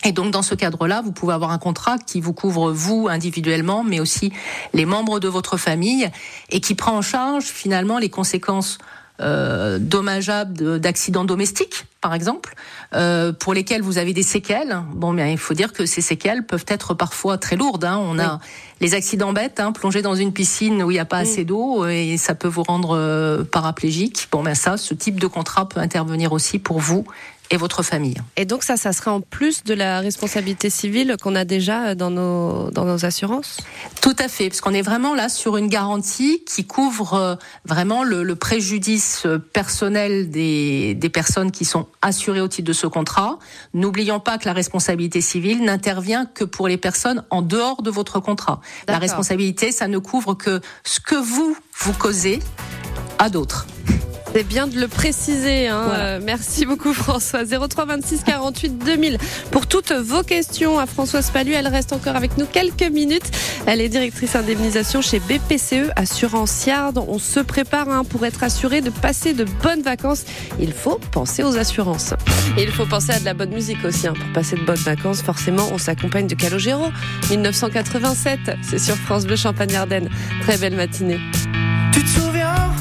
Et 0.05 0.11
donc 0.11 0.31
dans 0.31 0.41
ce 0.41 0.53
cadre-là, 0.55 1.01
vous 1.01 1.13
pouvez 1.13 1.33
avoir 1.33 1.51
un 1.51 1.57
contrat 1.59 1.97
qui 1.97 2.19
vous 2.19 2.33
couvre 2.33 2.71
vous 2.71 3.07
individuellement, 3.09 3.83
mais 3.83 3.99
aussi 4.01 4.33
les 4.73 4.85
membres 4.85 5.19
de 5.19 5.29
votre 5.29 5.55
famille, 5.57 6.09
et 6.49 6.59
qui 6.59 6.75
prend 6.75 6.97
en 6.97 7.01
charge 7.01 7.45
finalement 7.45 7.99
les 7.99 8.09
conséquences 8.09 8.79
euh, 9.21 9.77
dommageables 9.79 10.57
de- 10.57 10.77
d'accidents 10.79 11.23
domestiques, 11.23 11.85
par 12.01 12.15
exemple, 12.15 12.55
euh, 12.95 13.31
pour 13.31 13.53
lesquels 13.53 13.83
vous 13.83 13.99
avez 13.99 14.11
des 14.11 14.23
séquelles. 14.23 14.81
Bon, 14.95 15.13
bien, 15.13 15.27
il 15.27 15.37
faut 15.37 15.53
dire 15.53 15.71
que 15.71 15.85
ces 15.85 16.01
séquelles 16.01 16.43
peuvent 16.45 16.65
être 16.67 16.95
parfois 16.95 17.37
très 17.37 17.55
lourdes. 17.55 17.85
hein. 17.85 18.01
On 18.01 18.17
a 18.17 18.39
les 18.81 18.95
accidents 18.95 19.31
bêtes, 19.31 19.59
hein, 19.59 19.71
plonger 19.71 20.01
dans 20.01 20.15
une 20.15 20.33
piscine 20.33 20.81
où 20.83 20.89
il 20.89 20.95
n'y 20.95 20.99
a 20.99 21.05
pas 21.05 21.19
assez 21.19 21.45
d'eau 21.45 21.85
et 21.85 22.17
ça 22.17 22.33
peut 22.33 22.47
vous 22.47 22.63
rendre 22.63 22.97
euh, 22.97 23.43
paraplégique. 23.43 24.27
Bon, 24.31 24.41
ben 24.43 24.55
ça, 24.55 24.77
ce 24.77 24.95
type 24.95 25.19
de 25.19 25.27
contrat 25.27 25.69
peut 25.69 25.79
intervenir 25.79 26.33
aussi 26.33 26.57
pour 26.57 26.79
vous 26.79 27.05
et 27.53 27.57
votre 27.57 27.83
famille. 27.83 28.15
Et 28.35 28.45
donc 28.45 28.63
ça, 28.63 28.77
ça 28.77 28.93
serait 28.93 29.11
en 29.11 29.21
plus 29.21 29.63
de 29.63 29.75
la 29.75 29.99
responsabilité 29.99 30.71
civile 30.71 31.17
qu'on 31.21 31.35
a 31.35 31.45
déjà 31.45 31.93
dans 31.93 32.09
nos, 32.09 32.71
dans 32.71 32.83
nos 32.83 33.05
assurances? 33.05 33.57
Tout 34.01 34.15
à 34.17 34.27
fait, 34.27 34.49
parce 34.49 34.59
qu'on 34.59 34.73
est 34.73 34.81
vraiment 34.81 35.13
là 35.13 35.29
sur 35.29 35.55
une 35.57 35.67
garantie 35.67 36.43
qui 36.45 36.65
couvre 36.65 37.13
euh, 37.13 37.35
vraiment 37.63 38.03
le, 38.03 38.23
le 38.23 38.35
préjudice 38.35 39.27
euh, 39.27 39.37
personnel 39.37 40.31
des, 40.31 40.95
des 40.95 41.09
personnes 41.09 41.51
qui 41.51 41.63
sont 41.63 41.85
assurées 42.01 42.41
au 42.41 42.47
titre 42.47 42.67
de 42.67 42.73
ce 42.73 42.87
contrat. 42.87 43.37
N'oublions 43.75 44.19
pas 44.19 44.39
que 44.39 44.45
la 44.45 44.53
responsabilité 44.53 45.21
civile 45.21 45.63
n'intervient 45.63 46.25
que 46.25 46.43
pour 46.43 46.67
les 46.67 46.77
personnes 46.77 47.23
en 47.29 47.43
dehors 47.43 47.83
de 47.83 47.91
votre 47.91 48.19
contrat. 48.19 48.61
La 48.87 48.97
responsabilité, 48.97 49.71
ça 49.71 49.87
ne 49.87 49.99
couvre 49.99 50.33
que 50.33 50.59
ce 50.83 50.99
que 50.99 51.15
vous, 51.15 51.55
vous 51.79 51.93
causez 51.93 52.39
à 53.19 53.29
d'autres. 53.29 53.67
C'est 54.35 54.43
bien 54.43 54.65
de 54.65 54.79
le 54.79 54.87
préciser. 54.87 55.67
Hein. 55.67 55.83
Voilà. 55.85 56.03
Euh, 56.05 56.19
merci 56.23 56.65
beaucoup 56.65 56.91
François. 56.95 57.43
03 57.45 57.85
26 57.85 58.23
48 58.23 58.79
2000 58.79 59.17
pour 59.51 59.67
toutes 59.67 59.91
vos 59.91 60.23
questions 60.23 60.79
à 60.79 60.87
Françoise 60.87 61.29
Palu. 61.29 61.51
Elle 61.51 61.67
reste 61.67 61.93
encore 61.93 62.15
avec 62.15 62.35
nous 62.39 62.47
quelques 62.47 62.81
minutes. 62.91 63.29
Elle 63.67 63.79
est 63.79 63.89
directrice 63.89 64.35
indemnisation 64.35 65.03
chez 65.03 65.19
BPCE 65.19 65.91
Assurance 65.95 66.65
Yard. 66.65 66.97
On 67.07 67.19
se 67.19 67.41
prépare 67.41 67.87
hein, 67.89 68.03
pour 68.03 68.25
être 68.25 68.41
assuré 68.43 68.81
de 68.81 68.89
passer 68.89 69.33
de 69.35 69.43
bonnes 69.61 69.83
vacances. 69.83 70.23
Il 70.59 70.73
faut 70.73 70.99
penser 71.11 71.43
aux 71.43 71.55
assurances. 71.55 72.15
Et 72.57 72.63
il 72.63 72.71
faut 72.71 72.87
penser 72.87 73.11
à 73.11 73.19
de 73.19 73.25
la 73.25 73.35
bonne 73.35 73.51
musique 73.51 73.85
aussi. 73.85 74.07
hein. 74.07 74.13
Pour 74.19 74.33
passer 74.33 74.55
de 74.55 74.63
bonnes 74.65 74.77
vacances, 74.77 75.21
forcément, 75.21 75.69
on 75.71 75.77
s'accompagne 75.77 76.25
de 76.25 76.33
Calogero. 76.33 76.87
1987, 77.29 78.39
c'est 78.67 78.79
sur 78.79 78.95
France 78.95 79.25
Bleu 79.27 79.35
Champagne-Ardenne. 79.35 80.09
Très 80.41 80.57
belle 80.57 80.75
matinée. 80.75 81.19
Tu 81.93 82.03
te 82.03 82.09
souviens? 82.09 82.71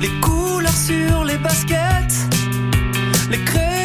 Les 0.00 0.10
couleurs 0.20 0.76
sur 0.76 1.24
les 1.24 1.38
baskets 1.38 2.16
Les 3.30 3.38
crayons 3.44 3.77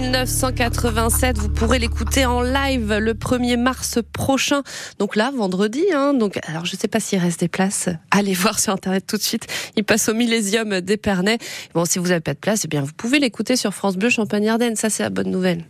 1987, 0.00 1.38
vous 1.38 1.48
pourrez 1.48 1.80
l'écouter 1.80 2.24
en 2.24 2.40
live 2.40 2.94
le 3.00 3.14
1er 3.14 3.56
mars 3.56 3.98
prochain. 4.12 4.62
Donc 5.00 5.16
là, 5.16 5.32
vendredi. 5.36 5.82
Hein, 5.92 6.16
alors 6.46 6.64
je 6.64 6.76
sais 6.76 6.86
pas 6.86 7.00
s'il 7.00 7.18
reste 7.18 7.40
des 7.40 7.48
places. 7.48 7.88
Allez 8.12 8.32
voir 8.32 8.60
sur 8.60 8.72
internet 8.72 9.04
tout 9.08 9.16
de 9.16 9.22
suite. 9.22 9.46
Il 9.76 9.82
passe 9.82 10.08
au 10.08 10.14
Millésium 10.14 10.80
d'Épernay. 10.80 11.38
Bon, 11.74 11.84
si 11.84 11.98
vous 11.98 12.08
n'avez 12.08 12.20
pas 12.20 12.34
de 12.34 12.38
place, 12.38 12.62
eh 12.64 12.68
bien 12.68 12.82
vous 12.82 12.92
pouvez 12.96 13.18
l'écouter 13.18 13.56
sur 13.56 13.74
France 13.74 13.96
Bleu 13.96 14.08
Champagne-Ardenne. 14.08 14.76
Ça, 14.76 14.88
c'est 14.88 15.02
la 15.02 15.10
bonne 15.10 15.30
nouvelle. 15.30 15.64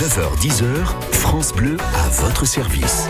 9h-10h, 0.00 1.12
France 1.12 1.52
Bleu 1.52 1.76
à 1.96 2.08
votre 2.10 2.46
service. 2.46 3.08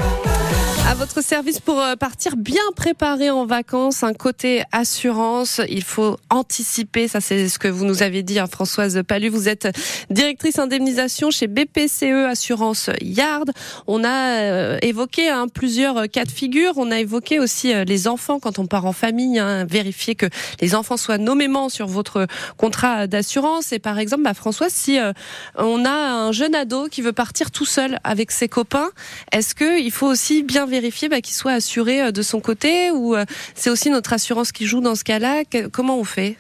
À 0.88 0.94
votre 0.94 1.22
service 1.22 1.60
pour 1.60 1.82
euh, 1.82 1.96
partir 1.96 2.38
bien 2.38 2.62
préparé 2.74 3.28
en 3.28 3.44
vacances, 3.44 4.02
un 4.04 4.14
côté 4.14 4.62
assurance, 4.72 5.60
il 5.68 5.84
faut 5.84 6.16
anticiper, 6.30 7.08
ça 7.08 7.20
c'est 7.20 7.50
ce 7.50 7.58
que 7.58 7.68
vous 7.68 7.84
nous 7.84 8.02
avez 8.02 8.22
dit 8.22 8.38
hein, 8.38 8.46
Françoise 8.46 9.02
Palu, 9.06 9.28
vous 9.28 9.50
êtes 9.50 9.68
directrice 10.08 10.58
indemnisation 10.58 11.30
chez 11.30 11.46
BPCE 11.46 12.24
Assurance 12.26 12.88
Yard. 13.02 13.50
On 13.86 14.02
a 14.02 14.30
euh, 14.40 14.78
évoqué 14.80 15.28
hein, 15.28 15.48
plusieurs 15.52 16.08
cas 16.08 16.24
de 16.24 16.30
figure, 16.30 16.72
on 16.78 16.90
a 16.90 16.98
évoqué 17.00 17.38
aussi 17.38 17.74
euh, 17.74 17.84
les 17.84 18.08
enfants. 18.08 18.40
Quand 18.40 18.58
on 18.58 18.66
part 18.66 18.86
en 18.86 18.94
famille, 18.94 19.38
hein, 19.38 19.66
vérifier 19.66 20.14
que 20.14 20.26
les 20.62 20.74
enfants 20.74 20.96
soient 20.96 21.18
nommément 21.18 21.68
sur 21.68 21.86
votre 21.86 22.26
contrat 22.56 23.06
d'assurance. 23.06 23.74
Et 23.74 23.78
par 23.78 23.98
exemple 23.98 24.22
bah, 24.22 24.32
Françoise, 24.32 24.72
si 24.72 24.98
euh, 24.98 25.12
on 25.54 25.84
a 25.84 25.90
un 25.90 26.32
jeune 26.32 26.54
ado 26.54 26.88
qui 26.88 27.02
veut 27.02 27.12
partir 27.12 27.50
tout 27.50 27.66
seul 27.66 27.98
avec 28.04 28.30
ses 28.30 28.48
copains, 28.48 28.88
est-ce 29.32 29.54
qu'il 29.54 29.92
faut 29.92 30.06
aussi 30.06 30.42
bien 30.42 30.64
vérifier 30.64 30.77
bah, 31.08 31.20
qu'il 31.20 31.34
soit 31.34 31.52
assuré 31.52 32.02
euh, 32.02 32.10
de 32.10 32.22
son 32.22 32.40
côté 32.40 32.90
ou 32.90 33.14
euh, 33.14 33.24
c'est 33.54 33.70
aussi 33.70 33.90
notre 33.90 34.12
assurance 34.12 34.52
qui 34.52 34.66
joue 34.66 34.80
dans 34.80 34.94
ce 34.94 35.04
cas-là. 35.04 35.42
Comment 35.72 35.98
on 35.98 36.04
fait? 36.04 36.36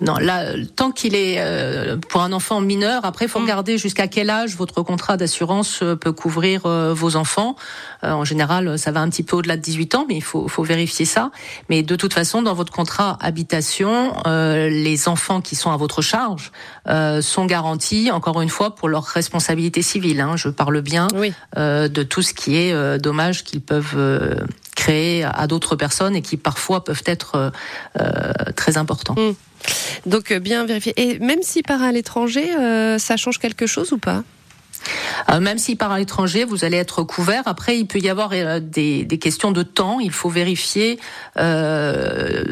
Non, 0.00 0.16
là, 0.16 0.46
tant 0.74 0.90
qu'il 0.90 1.14
est 1.14 1.36
euh, 1.38 1.96
pour 2.08 2.22
un 2.22 2.32
enfant 2.32 2.60
mineur, 2.60 3.04
après, 3.04 3.26
il 3.26 3.28
faut 3.28 3.38
regarder 3.38 3.78
jusqu'à 3.78 4.08
quel 4.08 4.30
âge 4.30 4.56
votre 4.56 4.82
contrat 4.82 5.16
d'assurance 5.16 5.80
euh, 5.84 5.94
peut 5.94 6.10
couvrir 6.10 6.66
euh, 6.66 6.92
vos 6.92 7.14
enfants. 7.14 7.54
Euh, 8.02 8.10
en 8.10 8.24
général, 8.24 8.80
ça 8.80 8.90
va 8.90 8.98
un 9.00 9.08
petit 9.08 9.22
peu 9.22 9.36
au-delà 9.36 9.56
de 9.56 9.62
18 9.62 9.94
ans, 9.94 10.06
mais 10.08 10.16
il 10.16 10.22
faut, 10.22 10.48
faut 10.48 10.64
vérifier 10.64 11.04
ça. 11.04 11.30
Mais 11.68 11.84
de 11.84 11.94
toute 11.94 12.14
façon, 12.14 12.42
dans 12.42 12.54
votre 12.54 12.72
contrat 12.72 13.16
habitation, 13.20 14.12
euh, 14.26 14.68
les 14.68 15.06
enfants 15.06 15.40
qui 15.40 15.54
sont 15.54 15.70
à 15.70 15.76
votre 15.76 16.02
charge 16.02 16.50
euh, 16.88 17.22
sont 17.22 17.46
garantis, 17.46 18.10
encore 18.10 18.40
une 18.42 18.48
fois, 18.48 18.74
pour 18.74 18.88
leur 18.88 19.04
responsabilité 19.04 19.82
civile. 19.82 20.20
hein. 20.20 20.36
Je 20.36 20.48
parle 20.48 20.80
bien 20.80 21.06
euh, 21.56 21.86
de 21.86 22.02
tout 22.02 22.22
ce 22.22 22.34
qui 22.34 22.56
est 22.56 22.72
euh, 22.72 22.98
dommage 22.98 23.44
qu'ils 23.44 23.60
peuvent 23.62 23.96
à 24.90 25.46
d'autres 25.46 25.76
personnes 25.76 26.16
et 26.16 26.22
qui 26.22 26.36
parfois 26.36 26.84
peuvent 26.84 27.02
être 27.06 27.34
euh, 27.36 27.50
euh, 28.00 28.32
très 28.56 28.76
importants. 28.76 29.14
Donc 30.06 30.32
euh, 30.32 30.40
bien 30.40 30.66
vérifier. 30.66 30.92
Et 30.96 31.18
même 31.18 31.42
s'il 31.42 31.62
part 31.62 31.82
à 31.82 31.92
l'étranger, 31.92 32.48
ça 32.98 33.16
change 33.16 33.38
quelque 33.38 33.66
chose 33.66 33.92
ou 33.92 33.98
pas? 33.98 34.22
Euh, 35.30 35.40
même 35.40 35.58
s'il 35.58 35.76
part 35.76 35.92
à 35.92 35.98
l'étranger, 35.98 36.44
vous 36.44 36.64
allez 36.64 36.76
être 36.76 37.02
couvert. 37.02 37.42
Après, 37.46 37.78
il 37.78 37.86
peut 37.86 37.98
y 37.98 38.08
avoir 38.08 38.30
euh, 38.32 38.60
des, 38.60 39.04
des 39.04 39.18
questions 39.18 39.52
de 39.52 39.62
temps. 39.62 40.00
Il 40.00 40.10
faut 40.10 40.28
vérifier 40.28 40.98
euh, 41.38 42.44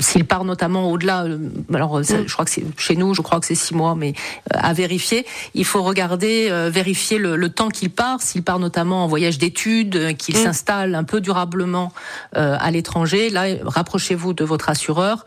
s'il 0.00 0.24
part 0.24 0.44
notamment 0.44 0.90
au-delà. 0.90 1.26
Alors, 1.72 2.04
ça, 2.04 2.16
je 2.26 2.32
crois 2.32 2.44
que 2.44 2.50
c'est 2.50 2.64
chez 2.78 2.96
nous, 2.96 3.14
je 3.14 3.22
crois 3.22 3.40
que 3.40 3.46
c'est 3.46 3.54
six 3.54 3.74
mois, 3.74 3.94
mais 3.94 4.14
à 4.50 4.72
vérifier. 4.72 5.26
Il 5.54 5.64
faut 5.64 5.82
regarder, 5.82 6.50
vérifier 6.70 7.18
le, 7.18 7.36
le 7.36 7.48
temps 7.48 7.68
qu'il 7.68 7.90
part. 7.90 8.20
S'il 8.20 8.42
part 8.42 8.58
notamment 8.58 9.04
en 9.04 9.06
voyage 9.06 9.38
d'études, 9.38 10.16
qu'il 10.16 10.36
s'installe 10.36 10.94
un 10.94 11.04
peu 11.04 11.20
durablement 11.20 11.92
à 12.32 12.70
l'étranger. 12.70 13.30
Là, 13.30 13.44
rapprochez-vous 13.64 14.32
de 14.32 14.44
votre 14.44 14.68
assureur 14.68 15.24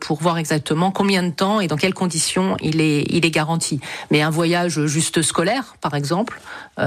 pour 0.00 0.20
voir 0.20 0.38
exactement 0.38 0.90
combien 0.90 1.22
de 1.22 1.30
temps 1.30 1.60
et 1.60 1.66
dans 1.66 1.76
quelles 1.76 1.94
conditions 1.94 2.56
il 2.60 2.80
est, 2.80 3.04
il 3.08 3.24
est 3.24 3.30
garanti. 3.30 3.80
Mais 4.10 4.22
un 4.22 4.30
voyage 4.30 4.86
juste 4.86 5.22
scolaire, 5.30 5.76
par 5.80 5.94
exemple, 5.94 6.40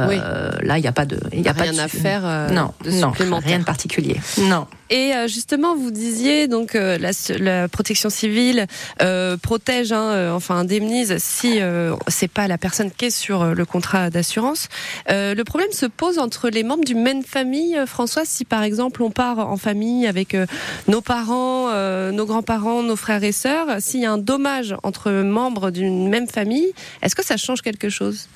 Oui. 0.09 0.17
là, 0.61 0.77
il 0.77 0.81
n'y 0.81 0.87
a 0.87 0.91
pas 0.91 1.05
de, 1.05 1.19
il 1.31 1.41
y 1.41 1.47
a 1.47 1.53
pas 1.53 1.63
Rien 1.63 1.73
de 1.73 1.79
à 1.79 1.87
faire, 1.87 2.21
euh, 2.25 2.49
non, 2.49 2.73
de 2.83 2.91
non, 2.91 3.11
rien 3.11 3.59
de 3.59 3.63
particulier. 3.63 4.19
Non. 4.37 4.67
Et 4.89 5.13
euh, 5.15 5.27
justement, 5.27 5.75
vous 5.75 5.91
disiez 5.91 6.47
donc 6.47 6.75
euh, 6.75 6.97
la, 6.99 7.11
la 7.39 7.67
protection 7.67 8.09
civile 8.09 8.67
euh, 9.01 9.37
protège, 9.37 9.91
hein, 9.91 10.11
euh, 10.11 10.31
enfin 10.31 10.55
indemnise 10.57 11.15
si 11.17 11.61
euh, 11.61 11.95
c'est 12.07 12.27
pas 12.27 12.47
la 12.47 12.57
personne 12.57 12.91
qui 12.91 13.05
est 13.05 13.09
sur 13.09 13.41
euh, 13.41 13.53
le 13.53 13.65
contrat 13.65 14.09
d'assurance. 14.09 14.67
Euh, 15.09 15.33
le 15.33 15.43
problème 15.43 15.71
se 15.71 15.87
pose 15.87 16.19
entre 16.19 16.49
les 16.49 16.63
membres 16.63 16.83
d'une 16.85 17.01
même 17.01 17.23
famille, 17.23 17.75
euh, 17.75 17.87
François. 17.87 18.23
Si 18.25 18.45
par 18.45 18.61
exemple 18.61 19.01
on 19.01 19.09
part 19.09 19.39
en 19.39 19.57
famille 19.57 20.05
avec 20.05 20.35
euh, 20.35 20.45
nos 20.87 21.01
parents, 21.01 21.69
euh, 21.71 22.11
nos 22.11 22.25
grands-parents, 22.25 22.83
nos 22.83 22.95
frères 22.95 23.23
et 23.23 23.31
sœurs, 23.31 23.67
s'il 23.79 24.01
y 24.01 24.05
a 24.05 24.11
un 24.11 24.17
dommage 24.19 24.75
entre 24.83 25.11
membres 25.11 25.71
d'une 25.71 26.07
même 26.09 26.27
famille, 26.27 26.71
est-ce 27.01 27.15
que 27.15 27.25
ça 27.25 27.37
change 27.37 27.61
quelque 27.61 27.89
chose? 27.89 28.27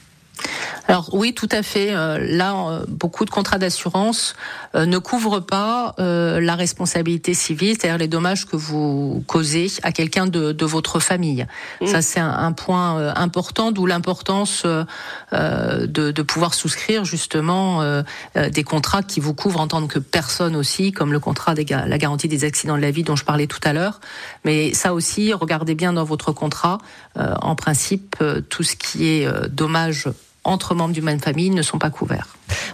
Alors 0.88 1.14
oui, 1.14 1.34
tout 1.34 1.50
à 1.52 1.64
fait. 1.64 1.94
Euh, 1.94 2.18
là, 2.20 2.56
euh, 2.56 2.86
beaucoup 2.88 3.26
de 3.26 3.30
contrats 3.30 3.58
d'assurance 3.58 4.36
euh, 4.76 4.86
ne 4.86 4.98
couvrent 4.98 5.42
pas 5.42 5.96
euh, 6.00 6.40
la 6.40 6.56
responsabilité 6.56 7.34
civile, 7.34 7.76
c'est-à-dire 7.78 7.98
les 7.98 8.08
dommages 8.08 8.46
que 8.46 8.56
vous 8.56 9.24
causez 9.28 9.68
à 9.84 9.92
quelqu'un 9.92 10.28
de, 10.28 10.54
de 10.54 10.66
votre 10.66 11.00
famille. 11.00 11.46
Ça, 11.86 12.02
c'est 12.02 12.20
un, 12.20 12.30
un 12.30 12.52
point 12.54 13.14
important, 13.16 13.72
d'où 13.72 13.86
l'importance 13.86 14.66
de, 14.66 15.86
de 15.86 16.22
pouvoir 16.22 16.54
souscrire 16.54 17.06
justement 17.06 18.04
des 18.36 18.64
contrats 18.64 19.04
qui 19.04 19.20
vous 19.20 19.34
couvrent 19.34 19.60
en 19.60 19.68
tant 19.68 19.86
que 19.88 20.00
personne 20.00 20.56
aussi, 20.56 20.92
comme 20.92 21.12
le 21.12 21.20
contrat 21.20 21.54
des 21.54 21.66
la 21.66 21.98
garantie 21.98 22.28
des 22.28 22.46
accidents 22.46 22.78
de 22.78 22.82
la 22.82 22.92
vie 22.92 23.04
dont 23.04 23.16
je 23.16 23.26
parlais 23.26 23.48
tout 23.48 23.60
à 23.64 23.74
l'heure. 23.74 24.00
Mais 24.46 24.74
ça 24.74 24.94
aussi, 24.94 25.34
regardez 25.34 25.76
bien 25.76 25.94
dans 25.94 26.04
votre 26.04 26.32
contrat. 26.32 26.78
En 27.16 27.56
principe, 27.56 28.24
tout 28.50 28.64
ce 28.64 28.76
qui 28.76 29.08
est 29.08 29.28
dommage 29.50 30.08
entre 30.48 30.74
membres 30.76 30.94
d'une 30.94 31.04
même 31.04 31.20
famille 31.20 31.50
ne 31.52 31.62
sont 31.62 31.78
pas 31.78 31.90
couverts. 31.90 32.28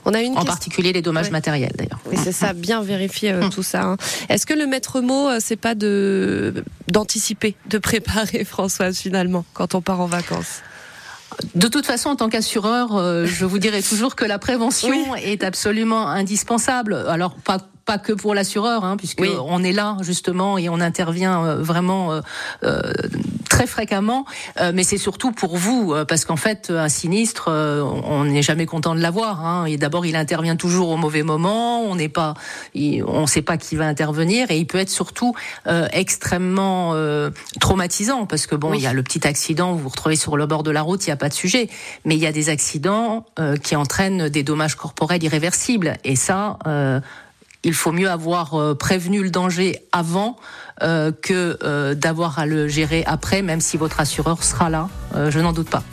On 0.05 0.13
a 0.13 0.21
une 0.21 0.31
en 0.33 0.35
question- 0.35 0.45
particulier 0.45 0.93
les 0.93 1.01
dommages 1.01 1.25
Ouais. 1.27 1.31
matériels 1.31 1.73
d'ailleurs. 1.77 1.99
Oui, 2.09 2.17
c'est 2.23 2.31
ça, 2.31 2.53
bien 2.53 2.81
vérifier 2.81 3.31
euh, 3.31 3.49
tout 3.49 3.63
ça. 3.63 3.83
hein. 3.83 3.97
Est-ce 4.29 4.45
que 4.45 4.53
le 4.53 4.67
maître 4.67 5.01
mot, 5.01 5.27
euh, 5.29 5.39
c'est 5.41 5.55
pas 5.55 5.75
de 5.75 6.63
d'anticiper, 6.89 7.55
de 7.69 7.77
préparer 7.77 8.43
Françoise 8.45 8.97
finalement 8.97 9.45
quand 9.53 9.75
on 9.75 9.81
part 9.81 9.99
en 10.01 10.05
vacances? 10.07 10.61
De 11.55 11.67
toute 11.67 11.87
façon, 11.87 12.09
en 12.09 12.15
tant 12.15 12.29
qu'assureur, 12.29 12.95
euh, 12.95 13.25
je 13.25 13.45
vous 13.45 13.57
dirai 13.57 13.81
toujours 13.81 14.15
que 14.15 14.23
la 14.23 14.37
prévention 14.37 15.15
est 15.15 15.43
absolument 15.43 16.07
indispensable. 16.07 16.93
Alors 17.09 17.33
pas 17.35 17.57
pas 17.85 17.97
que 17.97 18.13
pour 18.13 18.33
l'assureur, 18.33 18.85
hein, 18.85 18.97
puisque 18.97 19.23
on 19.45 19.63
est 19.63 19.71
là 19.71 19.97
justement 20.01 20.57
et 20.57 20.69
on 20.69 20.79
intervient 20.79 21.43
euh, 21.45 21.61
vraiment 21.61 22.11
euh, 22.13 22.21
euh, 22.63 22.81
très 23.49 23.67
fréquemment, 23.67 24.25
Euh, 24.59 24.71
mais 24.73 24.83
c'est 24.83 24.97
surtout 24.97 25.31
pour 25.31 25.57
vous, 25.57 25.93
parce 26.07 26.25
qu'en 26.25 26.37
fait, 26.37 26.71
un 26.71 26.89
sinistre, 26.89 27.45
euh, 27.49 27.81
on 27.81 28.25
n'est 28.25 28.41
jamais 28.41 28.65
content 28.65 28.95
de 28.95 28.99
l'avoir. 29.01 29.45
Hein, 29.45 29.65
et 29.65 29.77
d'abord, 29.77 30.05
il 30.05 30.15
intervient 30.15 30.55
toujours 30.55 30.89
au 30.89 30.97
mauvais 30.97 31.23
moment. 31.23 31.81
On 31.81 31.95
n'est 31.95 32.09
pas, 32.09 32.33
on 32.75 33.21
ne 33.21 33.25
sait 33.25 33.41
pas 33.41 33.57
qui 33.57 33.75
va 33.75 33.85
intervenir, 33.85 34.49
et 34.51 34.57
il 34.57 34.65
peut 34.65 34.79
être 34.79 34.89
surtout 34.89 35.33
euh, 35.67 35.87
extrêmement 35.91 36.91
euh, 36.93 37.29
traumatisant, 37.59 38.25
parce 38.25 38.47
que 38.47 38.55
bon, 38.55 38.73
il 38.73 38.81
y 38.81 38.87
a 38.87 38.93
le 38.93 39.03
petit 39.03 39.27
accident, 39.27 39.73
vous 39.73 39.79
vous 39.79 39.89
retrouvez 39.89 40.15
sur 40.15 40.37
le 40.37 40.45
bord 40.45 40.63
de 40.63 40.71
la 40.71 40.81
route, 40.81 41.05
il 41.05 41.09
n'y 41.09 41.13
a 41.13 41.17
pas 41.17 41.29
de 41.29 41.33
sujet, 41.33 41.69
mais 42.05 42.15
il 42.15 42.21
y 42.21 42.27
a 42.27 42.31
des 42.31 42.49
accidents 42.49 43.25
euh, 43.39 43.55
qui 43.57 43.75
entraînent 43.75 44.29
des 44.29 44.43
dommages 44.43 44.75
corporels 44.75 45.23
irréversibles, 45.23 45.97
et 46.03 46.15
ça. 46.15 46.57
euh, 46.67 46.99
il 47.63 47.73
faut 47.73 47.91
mieux 47.91 48.09
avoir 48.09 48.55
euh, 48.55 48.75
prévenu 48.75 49.23
le 49.23 49.29
danger 49.29 49.79
avant 49.91 50.37
euh, 50.81 51.11
que 51.11 51.57
euh, 51.63 51.93
d'avoir 51.95 52.39
à 52.39 52.45
le 52.45 52.67
gérer 52.67 53.03
après, 53.05 53.41
même 53.41 53.61
si 53.61 53.77
votre 53.77 53.99
assureur 53.99 54.43
sera 54.43 54.69
là. 54.69 54.89
Euh, 55.15 55.29
je 55.31 55.39
n'en 55.39 55.53
doute 55.53 55.69
pas. 55.69 55.83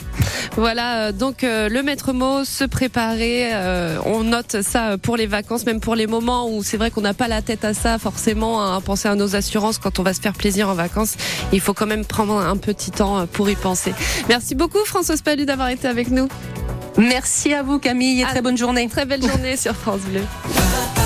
Voilà, 0.57 1.07
euh, 1.07 1.11
donc 1.11 1.43
euh, 1.43 1.69
le 1.69 1.83
maître 1.83 2.13
mot, 2.13 2.43
se 2.43 2.63
préparer. 2.63 3.51
euh, 3.53 3.97
on 4.05 4.23
note 4.23 4.61
ça 4.63 4.97
pour 4.97 5.15
les 5.17 5.27
vacances, 5.27 5.65
même 5.65 5.79
pour 5.79 5.95
les 5.95 6.07
moments 6.07 6.49
où 6.49 6.63
c'est 6.63 6.77
vrai 6.77 6.91
qu'on 6.91 7.01
n'a 7.01 7.13
pas 7.13 7.27
la 7.27 7.41
tête 7.41 7.63
à 7.63 7.73
ça 7.73 7.97
forcément, 7.99 8.61
hein, 8.61 8.75
à 8.77 8.81
penser 8.81 9.07
à 9.07 9.15
nos 9.15 9.35
assurances 9.35 9.77
quand 9.77 9.99
on 9.99 10.03
va 10.03 10.13
se 10.13 10.19
faire 10.19 10.33
plaisir 10.33 10.67
en 10.67 10.73
vacances. 10.73 11.15
Il 11.53 11.61
faut 11.61 11.73
quand 11.73 11.87
même 11.87 12.05
prendre 12.05 12.37
un 12.37 12.57
petit 12.57 12.91
temps 12.91 13.19
euh, 13.19 13.25
pour 13.31 13.49
y 13.49 13.55
penser. 13.55 13.93
Merci 14.29 14.55
beaucoup 14.55 14.83
Françoise 14.85 15.21
Palu 15.21 15.45
d'avoir 15.45 15.69
été 15.69 15.87
avec 15.87 16.09
nous. 16.09 16.27
Merci 16.97 17.53
à 17.53 17.63
vous 17.63 17.79
Camille 17.79 18.21
et 18.21 18.25
très 18.25 18.41
bonne 18.41 18.57
journée. 18.57 18.89
Très 18.89 19.05
belle 19.05 19.21
journée 19.21 19.55
sur 19.55 19.75
France 19.75 20.01
Bleu. 20.01 20.21